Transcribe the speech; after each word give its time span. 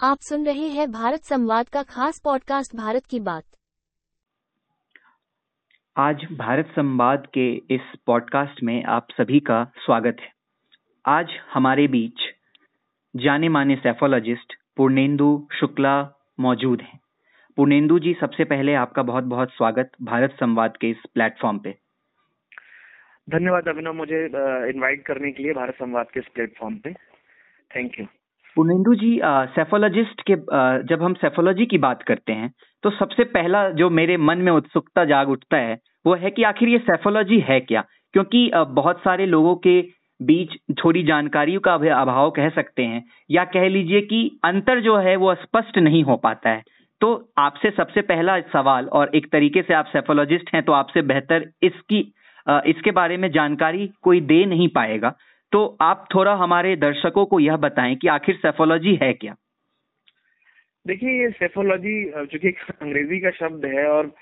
आप 0.00 0.18
सुन 0.20 0.46
रहे 0.46 0.66
हैं 0.68 0.92
भारत 0.92 1.20
संवाद 1.20 1.68
का 1.68 1.82
खास 1.82 2.20
पॉडकास्ट 2.24 2.76
भारत 2.76 3.06
की 3.10 3.20
बात। 3.20 3.44
आज 5.96 6.26
भारत 6.32 6.66
संवाद 6.66 7.26
के 7.34 7.54
इस 7.70 7.80
पॉडकास्ट 8.06 8.62
में 8.62 8.84
आप 8.84 9.06
सभी 9.10 9.40
का 9.40 9.72
स्वागत 9.76 10.16
है। 10.20 10.32
आज 11.04 11.26
हमारे 11.52 11.88
बीच 11.88 12.20
जाने 13.16 13.48
माने 13.48 13.76
सेफोलॉजिस्ट 13.76 14.54
पूर्णेंदु 14.76 15.48
शुक्ला 15.52 15.96
मौजूद 16.40 16.82
हैं। 16.82 17.00
पूर्णेंदु 17.56 17.98
जी 17.98 18.14
सबसे 18.20 18.44
पहले 18.44 18.74
आपका 18.74 19.02
बहुत 19.02 19.24
बहुत 19.24 19.50
स्वागत 19.50 19.90
भारत 20.02 20.36
संवाद 20.40 20.76
के 20.76 20.90
इस 20.90 21.02
प्लेटफॉर्म 21.14 21.58
पे। 21.58 21.74
धन्यवाद 23.30 23.68
अभिनव 23.68 23.92
मुझे 23.92 24.24
इनवाइट 24.70 25.04
करने 25.06 25.32
के 25.32 25.42
लिए 25.42 25.52
भारत 25.52 25.74
संवाद 25.74 26.06
के 26.10 26.20
इस 26.20 26.26
प्लेटफॉर्म 26.34 26.76
पे। 26.76 26.92
Thank 27.76 28.00
you 28.00 28.06
Punendu 28.56 28.94
ji 28.94 29.18
psephologist 29.24 30.20
के 30.20 30.32
आ, 30.32 30.78
जब 30.80 31.02
हम 31.02 31.14
सेफोलॉजी 31.14 31.66
की 31.66 31.78
बात 31.78 32.02
करते 32.02 32.32
हैं 32.32 32.50
तो 32.84 32.90
सबसे 32.90 33.24
पहला 33.34 33.68
जो 33.72 33.90
मेरे 33.90 34.16
मन 34.16 34.38
में 34.38 34.52
उत्सुकता 34.52 35.04
जाग 35.04 35.28
उठता 35.30 35.56
है 35.56 35.78
वो 36.06 36.14
है 36.14 36.30
कि 36.30 36.42
आखिर 36.42 36.68
ये 36.68 36.78
सेफोलॉजी 36.80 37.38
है 37.48 37.60
क्या? 37.60 37.84
क्योंकि 38.14 38.48
आ, 38.50 38.64
बहुत 38.64 38.98
सारे 38.98 39.26
लोगों 39.26 39.54
के 39.56 39.80
बीच 40.20 40.56
थोड़ी 40.78 41.02
जानकारियों 41.02 41.60
का 41.60 41.74
अभाव 41.74 42.30
कह 42.30 42.48
सकते 42.48 42.82
हैं 42.82 43.04
या 43.30 43.44
कह 43.46 43.68
लीजिए 43.68 44.00
कि 44.02 44.20
अंतर 44.44 44.80
जो 44.80 44.96
है 44.98 45.16
वो 45.16 45.34
स्पष्ट 45.34 45.78
नहीं 45.78 46.02
हो 46.04 46.16
पाता 46.16 46.50
है। 46.50 46.62
तो 47.00 47.08
आपसे 47.38 47.70
सबसे 47.70 48.00
पहला 48.02 48.38
सवाल 48.52 48.86
और 48.92 49.10
एक 49.14 49.30
तरीके 49.32 49.62
से 49.62 49.74
आप 49.74 49.86
सेफोलॉजिस्ट 49.86 50.50
हैं 50.54 50.62
तो 50.62 50.72
आपसे 50.72 51.02
बेहतर 51.02 51.46
इसकी 51.62 52.00
इसके 52.46 52.90
बारे 52.90 53.16
में 53.16 53.30
जानकारी 53.30 53.88
कोई 54.02 54.20
दे 54.22 54.44
नहीं 54.46 54.68
पाएगा। 54.68 55.12
तो 55.52 55.76
आप 55.80 56.08
थोड़ा 56.14 56.34
हमारे 56.34 56.76
दर्शकों 56.76 57.26
को 57.26 57.40
यह 57.40 57.56
बताएँ 57.56 57.96
कि 57.96 58.08
आखिर 58.08 58.34
सेफोलॉजी 58.36 58.94
है 59.02 59.12
क्या? 59.12 59.34
देखिए 60.86 61.20
ये 61.22 61.30
सेफोलॉजी 61.30 62.04
जो 62.04 62.38
कि 62.38 62.48
अंग्रेज़ी 62.82 63.20
का 63.20 63.30
शब्द 63.30 63.64
है 63.64 63.86
और 63.86 64.12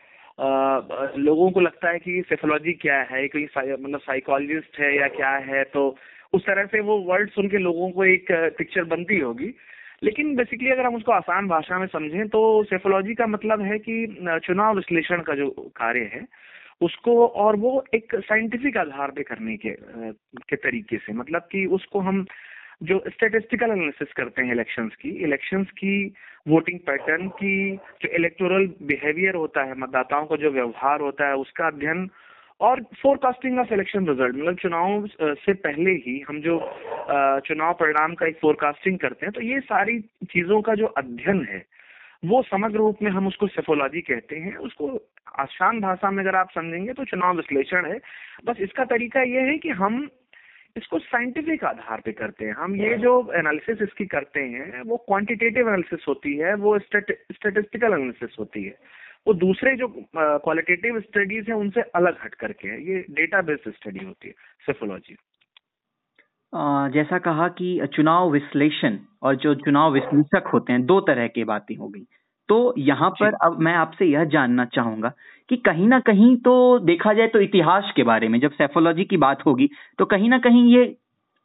आ, 0.40 0.80
लोगों 1.16 1.50
को 1.50 1.60
लगता 1.60 1.90
है 1.90 1.98
कि 1.98 2.22
सेफोलॉजी 2.28 2.72
क्या 2.72 3.00
है? 3.02 3.28
कोई 3.28 3.44
मतलब 3.56 4.00
साइकोलॉजिस्ट 4.00 4.78
है 4.80 4.96
या 4.96 5.08
क्या 5.08 5.30
है? 5.30 5.64
तो 5.64 5.96
उस 6.32 6.42
तरह 6.42 6.64
से 6.64 6.80
वो 6.80 6.98
वर्ड 6.98 7.30
सुन 7.30 7.48
के 7.48 7.58
लोगों 7.58 7.90
को 7.90 8.04
एक 8.04 8.26
पिक्चर 8.58 8.84
बनती 8.84 9.18
होगी। 9.18 9.54
लेकिन 10.02 10.34
बेसिकली 10.36 10.70
अगर 10.70 10.86
हम 10.86 10.94
उसको 10.94 11.12
आसान 11.12 11.46
भाषा 11.48 11.78
में 11.78 11.86
समझें 11.86 12.28
तो 12.28 12.64
सेफोलॉजी 12.64 13.14
का 13.14 13.26
मतलब 13.26 13.62
है 13.62 13.78
कि 13.78 14.06
चुनाव 14.44 14.76
विश्लेषण 14.76 15.22
का 15.22 15.34
जो 15.34 15.50
कार्य 15.76 16.00
है 16.00 16.26
उसको 16.80 17.26
और 17.26 17.56
वो 17.56 17.84
एक 17.94 18.14
साइंटिफिक 18.14 18.76
आधार 18.76 19.10
पे 19.10 19.22
करने 19.22 19.56
के 19.56 19.70
के 20.48 20.56
तरीके 20.56 20.96
से 20.96 21.12
मतलब 21.12 21.48
कि 21.52 21.64
उसको 21.66 22.00
हम 22.00 22.24
जो 22.82 22.98
स्टेटिस्टिकल 23.08 23.70
एनालिसिस 23.70 24.12
करते 24.12 24.42
हैं 24.42 24.52
इलेक्शंस 24.52 24.94
की 24.94 25.10
इलेक्शंस 25.24 25.70
की 25.70 26.14
वोटिंग 26.48 26.78
पैटर्न 26.78 27.28
की 27.28 27.76
जो 28.02 28.08
इलेक्टोरल 28.08 28.66
बिहेवियर 28.82 29.34
होता 29.34 29.62
है, 29.64 29.74
मतदाताओं 29.78 30.26
का 30.26 30.36
जो 30.36 30.50
व्यवहार 30.50 31.00
होता 31.00 31.28
है, 31.28 31.34
उसका 31.34 31.66
अध्ययन 31.66 32.08
और 32.60 32.82
फोरकास्टिंग 33.02 33.58
ऑफ़ 33.58 33.72
इलेक्शन 33.74 34.06
रिज़ल्ट 34.08 34.36
मतलब 34.36 34.56
चुनाव 34.56 35.06
से 35.20 35.52
पहले 35.52 35.90
ही 35.90 36.20
हम 36.28 36.40
जो 36.40 36.58
चुनाव 37.46 37.72
परिणाम 37.72 38.14
का 38.14 38.26
एक 38.26 38.38
फोरकास्टिंग 38.40 38.98
करते 38.98 39.26
हैं 39.26 39.32
तो 39.32 39.40
ये 39.40 39.60
सारी 39.60 39.98
चीज़ों 40.24 40.60
का 40.62 40.74
जो 40.74 40.86
अध्ययन 40.86 41.44
है 41.50 41.64
वो 42.22 42.42
समग्र 42.42 42.78
रूप 42.78 43.02
में 43.02 43.10
हम 43.10 43.26
उसको 43.26 43.46
सेफोलॉजी 43.48 44.00
कहते 44.02 44.36
हैं। 44.36 44.56
उसको 44.58 44.88
आसान 45.38 45.80
भाषा 45.80 46.10
में 46.10 46.22
अगर 46.22 46.36
आप 46.36 46.50
समझेंगे 46.50 46.92
तो 46.92 47.04
चुनाव 47.04 47.36
विश्लेषण 47.36 47.86
है। 47.86 47.98
बस 48.44 48.60
इसका 48.60 48.84
तरीका 48.86 49.22
ये 49.24 49.40
है 49.42 49.56
कि 49.58 49.70
हम 49.76 50.08
इसको 50.76 50.98
साइंटिफिक 50.98 51.64
आधार 51.64 52.00
पे 52.00 52.12
करते 52.12 52.44
हैं। 52.44 52.54
हम 52.54 52.74
ये 52.76 52.96
जो 52.98 53.12
एनालिसिस 53.34 53.82
इसकी 53.82 54.06
करते 54.06 54.40
हैं 54.42 54.82
वो 54.82 54.96
क्वांटिटेटिव 55.06 55.68
एनालिसिस 55.68 56.04
होती 56.08 56.36
है 56.36 56.54
वो 56.56 56.78
स्टेटिस्टिकल 56.80 57.92
एनालिसिस 57.92 58.36
होती 58.38 58.64
है। 58.64 58.74
वो 59.26 59.34
दूसरे 59.36 59.74
जो 59.76 59.88
क्वालिटेटिव 60.16 61.00
स्टडीज़ 61.00 61.50
है 61.50 61.56
उनसे 61.56 61.80
अलग 61.94 62.18
हट 62.24 62.34
करके 62.34 62.68
है। 62.68 62.82
ये 62.82 63.04
डेटा 63.10 63.40
बेस्ड 63.42 63.70
स्टडी 63.70 64.04
होती 64.04 64.28
है 64.28 64.34
सेफोलॉजी 64.66 65.16
जैसा 66.52 67.18
कहा 67.18 67.48
कि 67.48 67.80
चुनाव 67.94 68.30
विश्लेषण 68.32 68.98
और 69.22 69.36
जो 69.36 69.54
चुनाव 69.54 69.92
विश्लेषक 69.92 70.46
होते 70.46 70.72
हैं 70.72 70.84
दो 70.86 71.00
तरह 71.00 71.26
की 71.26 71.44
बातें 71.44 71.74
हो 71.76 71.88
गई। 71.88 72.04
तो 72.48 72.74
यहाँ 72.78 73.10
पर 73.10 73.34
अब 73.44 73.58
मैं 73.60 73.74
आपसे 73.74 74.04
यह 74.04 74.24
जानना 74.24 74.64
चाहूँगा 74.64 75.12
कि 75.50 75.56
कहीं 75.56 75.86
ना 75.88 75.98
कहीं 76.00 76.36
तो 76.36 76.78
देखा 76.78 77.12
जाए 77.12 77.26
तो 77.26 77.40
इतिहास 77.40 77.92
के 77.96 78.02
बारे 78.02 78.28
में 78.28 78.38
जब 78.40 78.50
सेफोलॉजी 78.50 79.04
की 79.04 79.16
बात 79.16 79.44
होगी 79.46 79.68
तो 79.98 80.04
कहीं 80.04 80.28
ना 80.28 80.38
कहीं 80.38 80.64
ये 80.74 80.96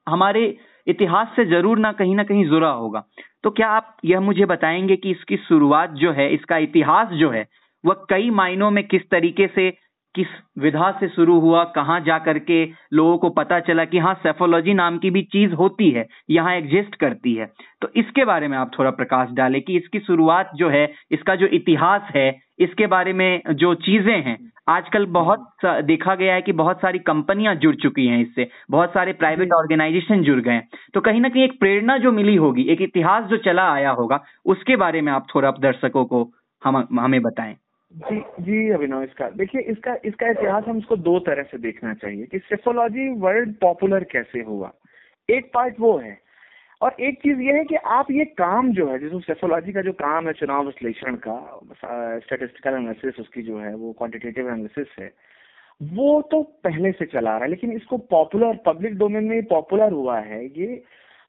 हमारे 0.07 0.45
इतिहास 0.87 1.27
से 1.35 1.45
ज़रूर 1.45 1.79
ना 1.79 1.91
कहीं 1.91 2.15
ना 2.15 2.23
कहीं 2.23 2.45
जुड़ा 2.45 2.69
होगा। 2.69 3.03
तो 3.43 3.49
क्या 3.49 3.67
आप 3.67 3.97
यह 4.05 4.19
मुझे 4.19 4.45
बताएँगे 4.45 4.95
कि 4.95 5.11
इसकी 5.11 5.37
शुरुआत 5.37 5.91
जो 5.95 6.11
है 6.11 6.33
इसका 6.33 6.57
इतिहास 6.57 7.07
जो 7.13 7.29
है 7.29 7.47
वह 7.83 8.05
कई 8.09 8.29
मायनों 8.29 8.71
में 8.71 8.87
किस 8.87 9.09
तरीके 9.11 9.47
से 9.47 9.69
किस 10.15 10.27
विधा 10.59 10.91
से 10.91 11.07
शुरू 11.07 11.39
हुआ, 11.39 11.63
कहाँ 11.65 11.99
जा 11.99 12.17
करके 12.19 12.63
लोगों 12.93 13.17
को 13.17 13.29
पता 13.29 13.59
चला 13.59 13.85
कि 13.85 13.97
हाँ 13.97 14.13
सेफोलॉजी 14.13 14.73
नाम 14.73 14.97
की 14.97 15.09
भी 15.09 15.21
चीज़ 15.23 15.53
होती 15.53 15.89
है, 15.91 16.05
यहाँ 16.29 16.55
एग्जिस्ट 16.55 16.95
करती 16.95 17.33
है। 17.33 17.45
तो 17.81 17.87
इसके 17.95 18.25
बारे 18.25 18.47
में 18.47 18.57
आप 18.57 18.71
थोड़ा 18.79 18.91
प्रकाश 18.91 19.29
डालें 19.31 19.61
कि 19.61 19.77
इसकी 19.77 19.99
शुरुआत 19.99 20.51
जो 20.55 20.69
है, 20.69 20.83
इसका 21.11 21.35
जो 21.35 21.47
इतिहास 21.49 22.11
है, 22.15 22.29
इसके 22.59 22.87
बारे 22.87 23.13
में 23.13 23.41
जो 23.51 23.73
चीज़ें 23.75 24.21
हैं, 24.23 24.37
आजकल 24.69 25.05
बहुत 25.11 25.47
देखा 25.65 26.15
गया 26.15 26.33
है 26.33 26.41
कि 26.41 26.51
बहुत 26.53 26.81
सारी 26.81 26.99
कंपनियाँ 26.99 27.55
जुड़ 27.55 27.75
चुकी 27.75 28.07
हैं 28.07 28.21
इससे, 28.21 28.47
बहुत 28.71 28.89
सारे 28.89 29.13
प्राइवेट 29.13 29.53
ऑर्गेनाइजेशन 29.53 30.23
जुड़ 30.23 30.39
गए 30.39 30.51
हैं। 30.51 30.67
तो 30.93 31.01
कहीं 31.01 31.21
ना 31.21 31.29
कहीं 31.29 31.43
एक 31.43 31.59
प्रेरणा 31.59 31.97
जो 31.97 32.11
मिली 32.11 32.35
होगी, 32.35 32.63
एक 32.63 32.81
इतिहास 32.81 33.23
जो 33.23 33.37
चला 33.39 33.71
आया 33.73 33.91
होगा, 33.91 34.23
उसके 34.45 34.75
बारे 34.75 35.01
में 35.01 35.11
आप 35.11 35.27
थोड़ा 35.35 35.51
दर्शकों 35.51 36.05
को 36.05 36.29
हम, 36.61 36.87
हमें 36.99 37.21
बताएँ। 37.21 37.55
जी 37.91 38.19
जी, 38.39 38.69
अभिनव, 38.69 39.03
इसका, 39.03 39.29
देखिए, 39.29 39.61
इसका 39.61 39.95
इसका 40.05 40.29
इतिहास 40.29 40.63
हम 40.67 40.77
इसको 40.77 40.95
दो 40.97 41.17
तरह 41.19 41.43
से 41.43 41.57
देखना 41.57 41.93
चाहिए 41.93 42.25
कि 42.25 42.39
सेफोलॉजी 42.39 43.07
वर्ल्ड 43.19 43.55
पॉपुलर 43.61 44.03
कैसे 44.11 44.41
हुआ। 44.41 44.71
एक 45.29 45.49
पार्ट 45.53 45.79
वो 45.79 45.97
है, 45.97 46.17
और 46.81 46.95
एक 46.99 47.17
चीज़ 47.21 47.39
ये 47.41 47.53
है 47.53 47.63
कि 47.65 47.75
आप 47.75 48.11
ये 48.11 48.25
काम 48.37 48.71
जो 48.73 48.87
है 48.89 48.99
जिसको 48.99 49.19
सेफोलॉजी 49.19 49.73
का 49.73 49.81
जो 49.81 49.91
काम 49.93 50.27
है, 50.27 50.33
चुनाव 50.33 50.65
विश्लेषण 50.65 51.15
का 51.27 51.35
स्टेटिस्टिकल 52.19 52.75
एनालिसिस 52.75 53.19
उसकी 53.19 53.41
जो 53.41 53.59
है, 53.59 53.73
वो 53.75 53.91
क्वांटिटेटिव 53.93 54.47
एनालिसिस 54.47 54.95
है, 54.99 55.11
वो 55.81 56.21
तो 56.31 56.41
पहले 56.63 56.91
से 56.91 57.05
चला 57.05 57.31
रहा 57.31 57.43
है, 57.43 57.49
लेकिन 57.49 57.71
इसको 57.71 57.97
पॉपुलर 58.09 58.57
पब्लिक 58.65 58.97
डोमेन 58.97 59.23
में 59.23 59.43
पॉपुलर 59.45 59.91
हुआ 59.91 60.19
है 60.19 60.45
ये 60.45 60.75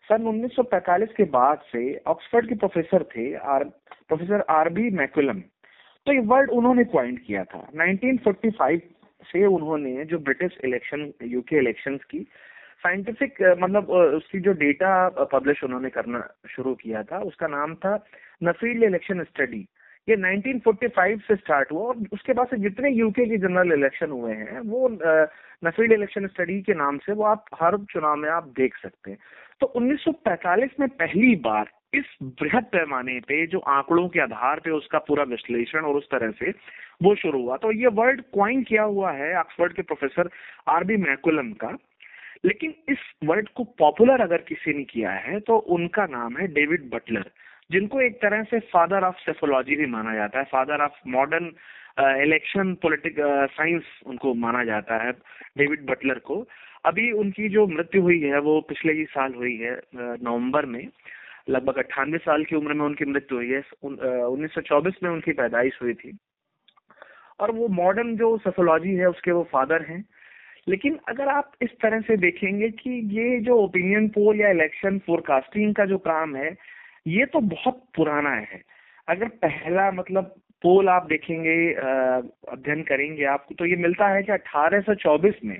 सन 0.08 0.22
1945 0.24 1.12
के 1.16 1.24
बाद 1.30 1.58
से 1.72 1.82
ऑक्सफर्ड 2.06 2.48
के 2.48 2.54
प्रोफेसर 2.54 3.02
थे 3.16 3.32
R 3.54 3.64
professor 4.08 4.44
R 4.50 4.68
B 4.68 4.90
McCallum 4.90 5.42
तो 6.06 6.12
ये 6.12 6.20
वर्ड 6.26 6.50
उन्होंने 6.50 6.84
पॉइंट 6.92 7.18
किया 7.26 7.44
था। 7.44 7.58
1945 7.74 8.80
से 9.22 9.44
उन्होंने 9.46 10.04
जो 10.04 10.18
ब्रिटिश 10.18 10.58
इलेक्शन 10.64 11.12
यूके 11.22 11.58
इलेक्शन 11.58 11.96
की 12.10 12.20
साइंटिफिक 12.82 13.34
मतलब 13.58 13.90
उसकी 13.90 14.41
जो 14.41 14.52
डेटा 14.58 15.08
पब्लिश 15.32 15.62
उन्होंने 15.64 15.91
करना 15.91 16.22
शुरू 16.50 16.74
किया 16.74 17.02
था, 17.02 17.18
उसका 17.18 17.46
नाम 17.46 17.74
था 17.74 17.94
नफील 18.42 18.82
इलेक्शन 18.84 19.22
स्टडी 19.24 19.66
ये 20.08 20.16
1945 20.16 21.20
से 21.20 21.34
स्टार्ट 21.36 21.72
हुआ 21.72 21.82
और 21.88 21.96
उसके 22.12 22.32
बाद 22.32 22.46
से 22.46 22.56
जितने 22.56 22.90
यूके 22.90 23.26
के 23.26 23.36
जनरल 23.38 23.72
इलेक्शन 23.72 24.10
हुए 24.10 24.32
हैं, 24.32 24.60
वो 24.60 24.88
नफील्ड 25.64 25.92
इलेक्शन 25.92 26.26
स्टडी 26.26 26.60
के 26.62 26.74
नाम 26.74 26.98
से 26.98 27.12
वो 27.12 27.24
आप 27.24 27.44
हर 27.54 27.76
चुनाव 27.90 28.16
में 28.16 28.28
आप 28.30 28.48
देख 28.56 28.76
सकते 28.76 29.10
हैं। 29.10 29.18
तो 29.60 29.66
1945 29.76 30.80
में 30.80 30.88
पहली 30.88 31.34
बार 31.36 31.70
इस 31.94 32.04
बृहद 32.22 32.64
पैमाने 32.64 33.18
पे 33.20 33.46
जो 33.46 33.58
आंकड़ों 33.58 34.08
के 34.08 34.20
आधार 34.20 34.60
पे 34.60 34.70
उसका 34.70 34.98
पूरा 34.98 35.24
विश्लेषण 35.24 35.80
और 35.80 35.96
उस 35.96 36.08
तरह 36.10 36.30
से 36.30 36.50
वो 37.02 37.14
शुरू 37.14 37.42
हुआ। 37.42 37.56
तो 37.56 37.72
ये 37.72 37.86
वर्ड 37.86 38.20
क्वाइन 38.34 38.62
किया 38.62 38.82
हुआ 38.82 39.12
है, 39.12 39.34
ऑक्सफोर्ड 39.38 39.72
के 39.72 39.82
प्रोफेसर 39.82 40.30
आर 40.68 40.84
बी 40.84 40.96
मैकुलम 40.96 41.52
का। 41.52 41.76
लेकिन 42.44 42.74
इस 42.88 42.98
वर्ड 43.24 43.48
को 43.48 43.64
पॉपुलर 43.78 44.20
अगर 44.20 44.41
किसी 44.48 44.72
ने 44.74 44.84
किया 44.84 45.10
है 45.10 45.41
तो 45.41 45.56
उनका 45.76 46.06
नाम 46.06 46.36
है 46.36 46.46
डेविड 46.46 46.91
बटलर। 46.91 47.30
जिनको 47.72 48.00
एक 48.00 48.16
तरह 48.22 48.43
से 48.43 48.59
फादर 48.72 49.04
ऑफ़ 49.04 49.16
सेफोलॉजी 49.19 49.77
भी 49.77 49.86
माना 49.86 50.15
जाता 50.15 50.39
है। 50.39 50.45
Father 50.45 50.83
of 50.84 50.98
modern 51.09 51.53
election 52.22 52.74
politic 52.83 53.16
science 53.53 53.84
उनको 54.07 54.34
माना 54.34 54.65
जाता 54.65 55.03
है 55.04 55.13
डेविड 55.59 55.86
बटलर 55.86 56.19
को। 56.19 56.45
अभी 56.84 57.10
उनकी 57.13 57.48
जो 57.48 57.66
मृत्यु 57.66 58.03
हुई 58.03 58.21
है, 58.21 58.39
वो 58.41 58.60
पिछले 58.60 58.92
ही 58.92 59.04
साल 59.04 59.34
हुई 59.34 59.57
है 59.57 59.80
नवंबर 59.97 60.66
में। 60.66 60.86
लगभग 61.48 61.77
अट्ठानवे 61.78 62.19
साल 62.19 62.45
की 62.45 62.57
उम्र 62.57 62.72
में 62.72 62.84
उनकी 62.86 63.04
मृत्यु 63.04 63.39
हुई 63.39 63.51
है। 63.51 63.63
उन्नीस 63.84 64.54
सौ 64.54 64.60
चौबीस 64.60 64.95
में 65.03 65.10
उनकी 65.10 65.33
पैदाइश 65.33 65.78
हुई 65.83 65.95
थी। 65.95 66.16
और 67.41 67.51
वो 67.51 67.68
मॉडर्न 67.68 68.16
जो 68.16 68.36
सोशोलॉजी 68.39 68.95
है, 68.95 69.09
उसके 69.09 69.33
वो 69.33 69.48
फादर 69.53 69.83
हैं। 69.83 70.04
लेकिन 70.68 70.98
अगर 71.09 71.28
आप 71.28 71.53
इस 71.63 71.71
तरह 71.83 72.01
से 72.01 72.16
देखेंगे 72.16 72.68
कि 72.71 72.91
ये 73.18 73.41
जो 73.41 73.57
ओपिनियन 73.57 74.09
पोल 74.09 74.41
या 74.41 74.51
इलेक्शन 74.51 74.98
फोरकास्टिंग 74.98 75.75
का 75.75 75.84
जो 75.84 75.98
काम 75.98 76.36
है 76.36 76.57
ये 77.07 77.25
तो 77.27 77.41
बहुत 77.41 77.83
पुराना 77.97 78.31
है। 78.31 78.63
अगर 79.09 79.28
पहला 79.45 79.91
मतलब 79.93 80.34
पोल 80.63 80.89
आप 80.89 81.07
देखेंगे 81.07 81.57
अध्ययन 81.72 82.83
करेंगे 82.83 83.25
आपको 83.27 83.54
तो 83.54 83.66
ये 83.66 83.77
मिलता 83.77 84.09
है 84.09 84.22
कि 84.22 84.33
1824 84.33 85.45
में 85.45 85.57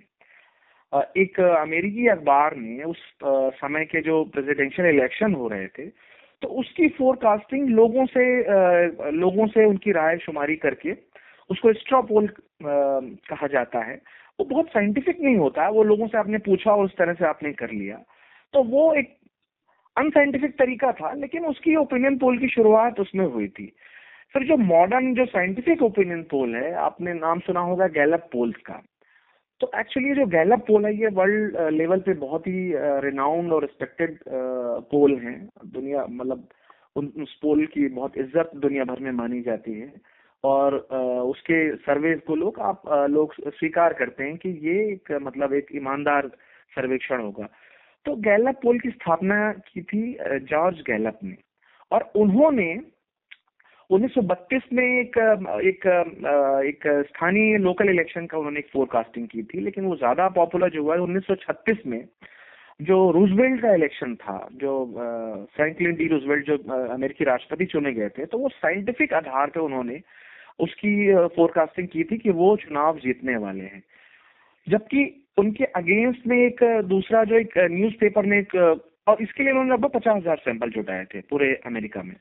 एक 1.17 1.41
अमेरिकी 1.41 2.07
अखबार 2.09 2.57
ने 2.57 2.83
उस 2.85 2.99
समय 3.57 3.85
के 3.85 4.01
जो 4.01 4.23
प्रेसिडेंशियल 4.25 4.89
इलेक्शन 4.89 5.35
हो 5.35 5.49
रहे 5.49 5.67
थे 5.69 5.87
तो 6.43 6.49
उसकी 6.61 6.89
फोरकास्टिंग 6.89 7.69
लोगों 7.71 8.07
से 8.07 8.25
लोगों 9.13 9.47
से 9.47 9.65
उनकी 9.65 9.93
राय 9.93 10.19
शुमारी 10.19 10.57
करके 10.57 10.93
उसको 11.51 11.73
स्ट्रॉ 11.73 12.03
पोल 12.03 12.29
कहा 12.63 13.47
जाता 13.47 13.79
है। 13.85 13.95
वो 14.41 14.45
बहुत 14.45 14.69
साइंटिफिक 14.69 15.21
नहीं 15.21 15.37
होता 15.37 15.65
है 15.65 15.71
वो 15.71 15.83
लोगों 15.85 16.07
से 16.07 16.19
आपने 16.19 16.39
पूछा 16.47 16.71
और 16.73 16.85
उस 16.85 16.97
तरह 16.99 17.15
से 17.15 17.25
आपने 17.27 17.53
कर 17.55 17.71
लिया। 17.71 17.97
तो 18.55 18.63
वो 18.65 18.93
एक 18.95 19.17
अनसाइंटिफिक 19.97 20.53
तरीका 20.59 20.93
था, 20.93 21.13
लेकिन 21.15 21.47
उसकी 21.47 21.77
ओपिनियन 21.77 22.17
पोल 22.19 22.39
की 22.39 22.49
शुरुआत 22.49 23.01
उसमें 23.01 23.25
हुई 23.27 23.49
थी। 23.49 23.73
फिर 24.35 24.47
जो 24.47 24.57
मॉडर्न 24.57 25.15
जो 25.15 25.25
साइंटिफिक 25.27 25.83
ओपिनियन 25.83 26.23
पोल 26.31 26.55
है, 26.57 26.73
आपने 26.75 27.15
नाम 27.15 27.41
सुना 27.41 27.61
होगा 27.61 27.87
गैलप 27.91 28.29
पोल्स 28.33 28.57
का। 28.67 28.81
तो 29.61 29.71
एक्चुअली 29.81 30.15
जो 30.15 30.27
गैलप 30.29 30.65
पोल 30.67 30.87
है, 30.87 30.95
ये 30.97 31.09
वर्ल्ड 31.09 31.57
लेवल 31.73 32.01
पे 32.01 32.15
बहुत 32.21 32.47
ही 32.47 32.73
रिनाउंड 33.03 33.53
और 33.53 33.61
रिस्पेक्टेड 33.63 34.19
पोल 34.91 35.19
है। 35.19 35.35
दुनिया 35.67 36.07
मतलब 36.11 36.49
उस 36.97 37.35
पोल 37.43 37.65
की 37.67 37.87
बहुत 37.91 38.17
इज़्ज़त 38.19 38.51
दुनिया 38.57 38.85
भर 38.85 39.01
में 39.01 39.13
मानी 39.13 39.41
जाती 39.43 39.79
है। 39.81 39.93
और 40.45 40.75
उसके 40.75 41.59
सर्वे 41.77 42.15
को 42.27 42.35
लोग 42.37 42.59
आप 42.61 42.83
लोग 43.11 43.35
स्वीकार 43.41 43.93
करते 43.93 44.25
हैं 44.25 44.37
कि 44.37 44.49
ये 44.63 44.79
एक 44.93 45.13
मतलब 45.23 45.53
एक 45.55 45.67
ईमानदार 45.77 46.29
सर्वेक्षण 46.73 47.21
होगा। 47.21 47.49
तो 48.07 48.15
गैलप 48.23 48.59
पोल 48.63 48.79
की 48.79 48.91
स्थापना 48.91 49.53
की 49.69 49.83
थी 49.83 50.03
जॉर्ज 50.47 50.81
गैलप 50.87 51.19
ने। 51.25 51.37
और 51.91 52.11
उन्होंने 52.17 52.75
1932 53.91 54.73
में 54.73 54.85
एक 54.85 55.19
एक 55.65 55.87
एक 56.67 56.87
स्थानीय 57.09 57.57
लोकल 57.59 57.89
इलेक्शन 57.91 58.27
का 58.27 58.39
उन्होंने 58.39 58.59
एक 58.59 58.69
फोरकास्टिंग 58.73 59.27
की 59.29 59.43
थी, 59.43 59.61
लेकिन 59.61 59.85
वो 59.85 59.97
ज़्यादा 59.97 60.29
पॉपुलर 60.37 60.71
जो 60.71 60.83
हुआ 60.83 60.95
है 60.95 61.01
1936 61.01 61.87
में 61.87 62.05
जो 62.81 63.11
रूजवेल्ट 63.11 63.61
का 63.63 63.75
इलेक्शन 63.75 64.15
था, 64.15 64.49
जो 64.53 65.49
फ्रैंकलिन 65.57 65.95
डी 65.95 66.07
रूजवेल्ट 66.09 66.47
जो 66.47 66.57
अमेरिकी 66.89 67.25
राष्ट्रपति 67.25 67.65
चुने 67.67 67.93
गए 67.93 68.09
थे 68.09 68.27
तो 68.27 68.39
वो 68.39 68.49
साइंटिफिक 68.51 69.13
आधार 69.15 69.51
पे 69.51 69.61
उन्होंने 69.61 70.01
उसकी 70.61 70.93
फोरकास्टिंग 71.37 71.89
की 71.89 72.05
थी 72.05 72.19
कि 72.19 72.31
वो 72.33 72.57
चुनाव 72.57 72.99
जीतने 72.99 73.37
वाले 73.37 73.65
हैं। 73.65 73.83
जबकि 74.67 75.05
उनके 75.39 75.65
अगेंस्ट 75.77 76.27
में 76.27 76.37
एक 76.37 76.63
दूसरा 76.87 77.25
जो 77.25 77.37
एक 77.37 77.53
न्यूज़पेपर 77.71 78.27
ने 78.27 78.39
एक 78.39 78.55
और 79.09 79.23
इसके 79.23 79.43
लिए 79.43 79.53
उन्होंने 79.53 79.73
लगभग 79.73 79.91
पचास 79.91 80.17
हज़ार 80.17 80.37
सैंपल 80.39 80.71
जुटाए 80.71 81.05
थे 81.05 81.21
पूरे 81.31 81.55
अमेरिका 81.67 82.03
में। 82.03 82.15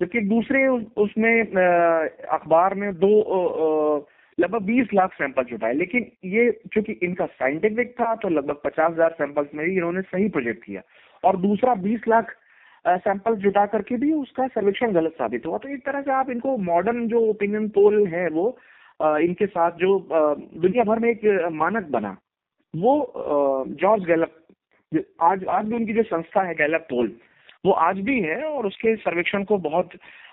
जबकि 0.00 0.18
एक 0.18 0.28
दूसरे 0.28 0.66
उसमें 0.98 1.40
अखबार 1.40 2.74
में 2.74 2.92
दो 2.96 4.06
लगभग 4.38 4.62
बीस 4.64 4.92
लाख 4.94 5.14
सैंपल 5.14 5.44
जुटाए। 5.44 5.72
लेकिन 5.74 6.06
ये 6.26 6.50
चूँकि 6.74 6.92
इनका 7.02 7.26
साइंटिफिक 7.26 7.92
था 7.92 8.14
तो 8.16 8.28
लगभग 8.28 8.60
पचास 8.64 8.92
हज़ार 8.92 9.14
सैंपल्स 9.18 9.54
में 9.54 9.64
ही 9.64 9.72
इन्होंने 9.72 10.02
सही 10.02 10.28
प्रोजेक्ट 10.28 10.64
किया। 10.64 10.82
और 11.24 11.36
दूसरा 11.38 11.74
बीस 11.82 12.08
लाख 12.08 12.36
सैंपल 12.84 13.34
जुटा 13.38 13.64
करके 13.66 13.96
भी 13.96 14.12
उसका 14.14 14.46
सर्वेक्षण 14.48 14.92
गलत 14.92 15.12
साबित 15.14 15.46
हुआ। 15.46 15.58
तो 15.58 15.68
एक 15.68 15.84
तरह 15.86 16.02
से 16.02 16.12
आप 16.12 16.30
इनको 16.30 16.56
मॉडर्न 16.64 17.06
जो 17.08 17.20
ओपिनियन 17.30 17.68
पोल 17.70 18.06
है 18.08 18.28
वो 18.30 18.48
इनके 19.00 19.46
साथ 19.48 19.70
जो 19.78 19.98
दुनिया 20.10 20.84
भर 20.84 20.98
में 20.98 21.10
एक 21.10 21.48
मानक 21.54 21.90
बना। 21.90 22.16
वो 22.74 23.64
जॉर्ज 23.80 24.04
गैलप 24.04 24.36
आज 25.22 25.44
आज 25.46 25.66
भी 25.66 25.74
उनकी 25.76 25.92
जो 25.92 26.02
संस्था 26.04 26.42
है 26.42 26.54
गैलप 26.54 26.86
पोल 26.90 27.12
वो 27.64 27.72
आज 27.82 27.98
भी 28.00 28.20
है 28.20 28.42
और 28.44 28.66
उसके 28.66 28.94
सर्वेक्षण 28.96 29.44
को 29.44 29.58
बहुत 29.60 29.90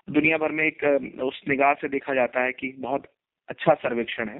दुनिया 0.10 0.38
भर 0.38 0.52
में 0.52 0.64
एक 0.66 0.84
उस 1.24 1.42
निगाह 1.50 1.74
से 1.74 1.88
देखा 1.90 2.14
जाता 2.14 2.44
है 2.44 2.52
कि 2.52 2.74
बहुत 2.80 3.06
अच्छा 3.50 3.74
सर्वेक्षण 3.74 4.30
है। 4.30 4.40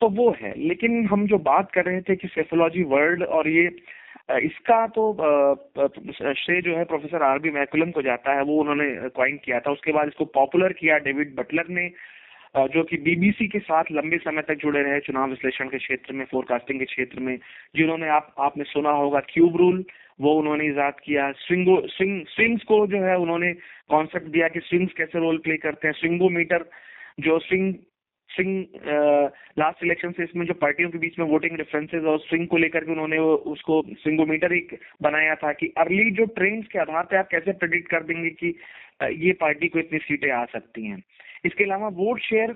तो 0.00 0.08
वो 0.10 0.30
है, 0.40 0.52
लेकिन 0.58 1.06
हम 1.06 1.26
जो 1.26 1.38
बात 1.40 1.70
कर 1.72 1.84
रहे 1.84 2.00
थे 2.00 2.16
कि 2.16 2.28
सेफोलॉजी 2.28 2.82
वर्ल्ड 2.84 3.22
और 3.22 3.48
ये 3.48 3.66
इसका 4.44 4.86
तो 4.88 5.12
श्रेय 5.14 6.60
जो 6.62 6.76
है 6.76 6.84
प्रोफेसर 6.84 7.22
आर 7.22 7.38
बी 7.38 7.50
मैकुलम 7.50 7.90
को 7.90 8.02
जाता 8.02 8.32
है, 8.32 8.42
वो 8.42 8.60
उन्होंने 8.60 9.08
क्वाइन 9.10 9.36
किया 9.44 9.60
था। 9.60 9.70
उसके 9.72 9.92
बाद 9.92 10.08
इसको 10.08 10.24
पॉपुलर 10.34 10.72
किया 10.72 10.98
डेविड 11.00 11.34
बटलर 11.34 11.68
ने 11.70 11.88
जो 12.56 12.82
कि 12.84 12.96
बीबीसी 12.96 13.46
के 13.48 13.58
साथ 13.58 13.84
लंबे 13.92 14.18
समय 14.18 14.42
तक 14.42 14.54
जुड़े 14.54 14.82
रहे, 14.82 15.00
चुनाव 15.00 15.30
विश्लेषण 15.30 15.68
के 15.68 15.78
क्षेत्र 15.78 16.12
में 16.12 16.24
फोरकास्टिंग 16.24 16.78
के 16.78 16.84
क्षेत्र 16.84 17.20
में, 17.20 17.38
जिन्होंने 17.76 18.08
आप, 18.08 18.34
आपने 18.38 18.64
सुना 18.64 18.90
होगा 18.90 19.20
क्यूब 19.28 19.56
रूल 19.56 19.84
वो 20.20 20.34
उन्होंने 20.38 20.66
ईजाद 20.66 21.00
किया। 21.04 21.30
स्विंगो 21.38 21.80
स्विंग 21.88 22.24
स्विंग्स 22.26 22.62
को 22.62 22.86
जो 22.86 23.02
है 23.02 23.16
उन्होंने 23.18 23.52
कॉन्सेप्ट 23.90 24.26
दिया 24.26 24.48
कि 24.48 24.60
स्विंग्स 24.60 24.92
कैसे 24.92 25.18
रोल 25.18 25.38
प्ले 25.38 25.56
करते 25.56 25.88
हैं। 25.88 25.94
स्विंगोमीटर 25.94 26.64
जो 27.20 27.38
स्विंग 27.38 27.74
स्विंग 28.30 28.64
लास्ट 29.58 29.84
इलेक्शन 29.84 30.12
से 30.12 30.22
इसमें 30.22 30.44
जो 30.46 30.54
पार्टियों 30.54 30.90
के 30.90 30.98
बीच 30.98 31.18
में 31.18 31.26
वोटिंग 31.26 31.56
डिफरेंसेस 31.56 32.04
और 32.04 32.18
स्विंग 32.20 32.46
को 32.48 32.56
लेकर 32.56 32.84
के 32.84 32.92
उन्होंने 32.92 33.18
उसको 33.52 33.82
स्विंगोमीटर 34.02 34.52
एक 34.52 34.78
बनाया 35.02 35.34
था 35.34 35.52
कि 35.52 35.66
अर्ली 35.78 36.10
जो 36.10 36.24
ट्रेंड्स 36.38 36.68
के 36.68 36.78
आधार 36.78 37.02
पर 37.02 37.16
आप 37.16 37.28
कैसे 37.30 37.52
प्रेडिक्ट 37.52 37.90
कर 37.90 38.02
देंगे 38.02 38.30
कि 38.30 38.54
ये 39.26 39.32
पार्टी 39.32 39.68
को 39.68 39.78
इतनी 39.78 39.98
सीटें 39.98 40.30
आ 40.30 40.44
सकती 40.44 40.86
हैं। 40.86 41.02
इसके 41.44 41.64
अलावा 41.64 41.88
वोट 41.96 42.20
शेयर 42.22 42.54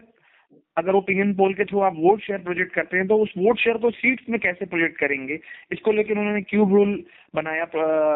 अगर 0.77 0.95
ओपिनियन 0.95 1.35
पोल 1.35 1.55
के 1.55 1.65
थ्रू 1.65 1.81
आप 1.81 1.95
वोट 1.97 2.21
शेयर 2.23 2.39
प्रोजेक्ट 2.43 2.73
करते 2.75 2.97
हैं 2.97 3.07
तो 3.09 3.17
उस 3.23 3.33
वोट 3.39 3.59
शेयर 3.59 3.77
को 3.79 3.91
सीट्स 3.93 4.29
में 4.29 4.39
कैसे 4.41 4.67
प्रोजेक्ट 4.67 4.99
करेंगे, 4.99 5.39
इसको 5.73 5.93
लेकर 5.93 6.19
उन्होंने 6.19 6.43
क्यूब 6.45 6.75
रूल 6.75 6.95
बनाया 7.35 7.65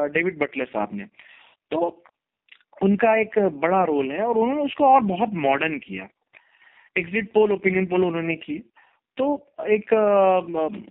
डेविड 0.09 0.39
बटलर 0.39 0.65
साहब 0.67 0.95
ने। 0.95 1.05
तो 1.71 2.03
उनका 2.81 3.15
एक 3.21 3.39
बड़ा 3.61 3.83
रोल 3.85 4.11
है 4.13 4.23
और 4.27 4.39
उन्होंने 4.39 4.63
उसको 4.63 4.85
और 4.87 5.01
बहुत 5.05 5.35
मॉडर्न 5.43 5.79
किया। 5.79 6.09
एग्जिट 6.97 7.33
पोल 7.33 7.53
ओपिनियन 7.53 7.87
पोल 7.87 8.05
उन्होंने 8.05 8.35
की। 8.37 8.59
तो 9.19 9.27
एक 9.69 9.93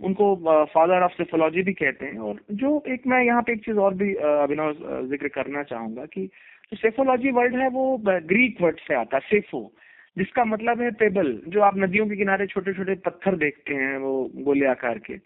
उनको 0.04 0.36
फादर 0.74 1.04
ऑफ़ 1.04 1.12
सेफोलॉजी 1.14 1.62
भी 1.64 1.74
कहते 1.74 2.06
हैं 2.06 2.20
और 2.20 2.40
जो 2.54 2.82
एक 2.88 3.08
मैं 3.08 3.24
यहाँ 3.24 3.42
पे 3.42 3.54
एक 3.54 3.64
चीज़ 3.66 3.78
और 3.80 3.94
भी 3.94 4.14
अभिनव 4.16 5.08
ज़िक्र 5.10 5.28
करना 5.36 5.64
चाहूँगा 5.66 6.06
कि 6.08 6.30
सेफोलॉजी 6.72 7.32
वर्ड 7.32 7.56
है 7.56 7.68
वो 7.70 7.98
ग्रीक 8.02 8.62
वर्ड 8.62 8.78
से 8.80 8.94
आता 8.96 9.18
है, 9.18 9.22
सेफो, 9.22 9.72
जिसका 10.18 10.44
मतलब 10.46 10.82
है 10.82 10.92
पेबल 10.94 11.32
जो 11.48 11.62
आप 11.62 11.78
नदियों 11.78 12.06
के 12.08 12.16
किनारे 12.16 12.48
छोटे 12.48 12.74
छोटे 12.74 12.96
पत्थर 13.06 13.36
देखते 13.38 13.74
हैं, 13.74 13.98
वो 13.98 14.30
गोले 14.46 14.66
आकार 14.68 14.98
के। 15.00 15.18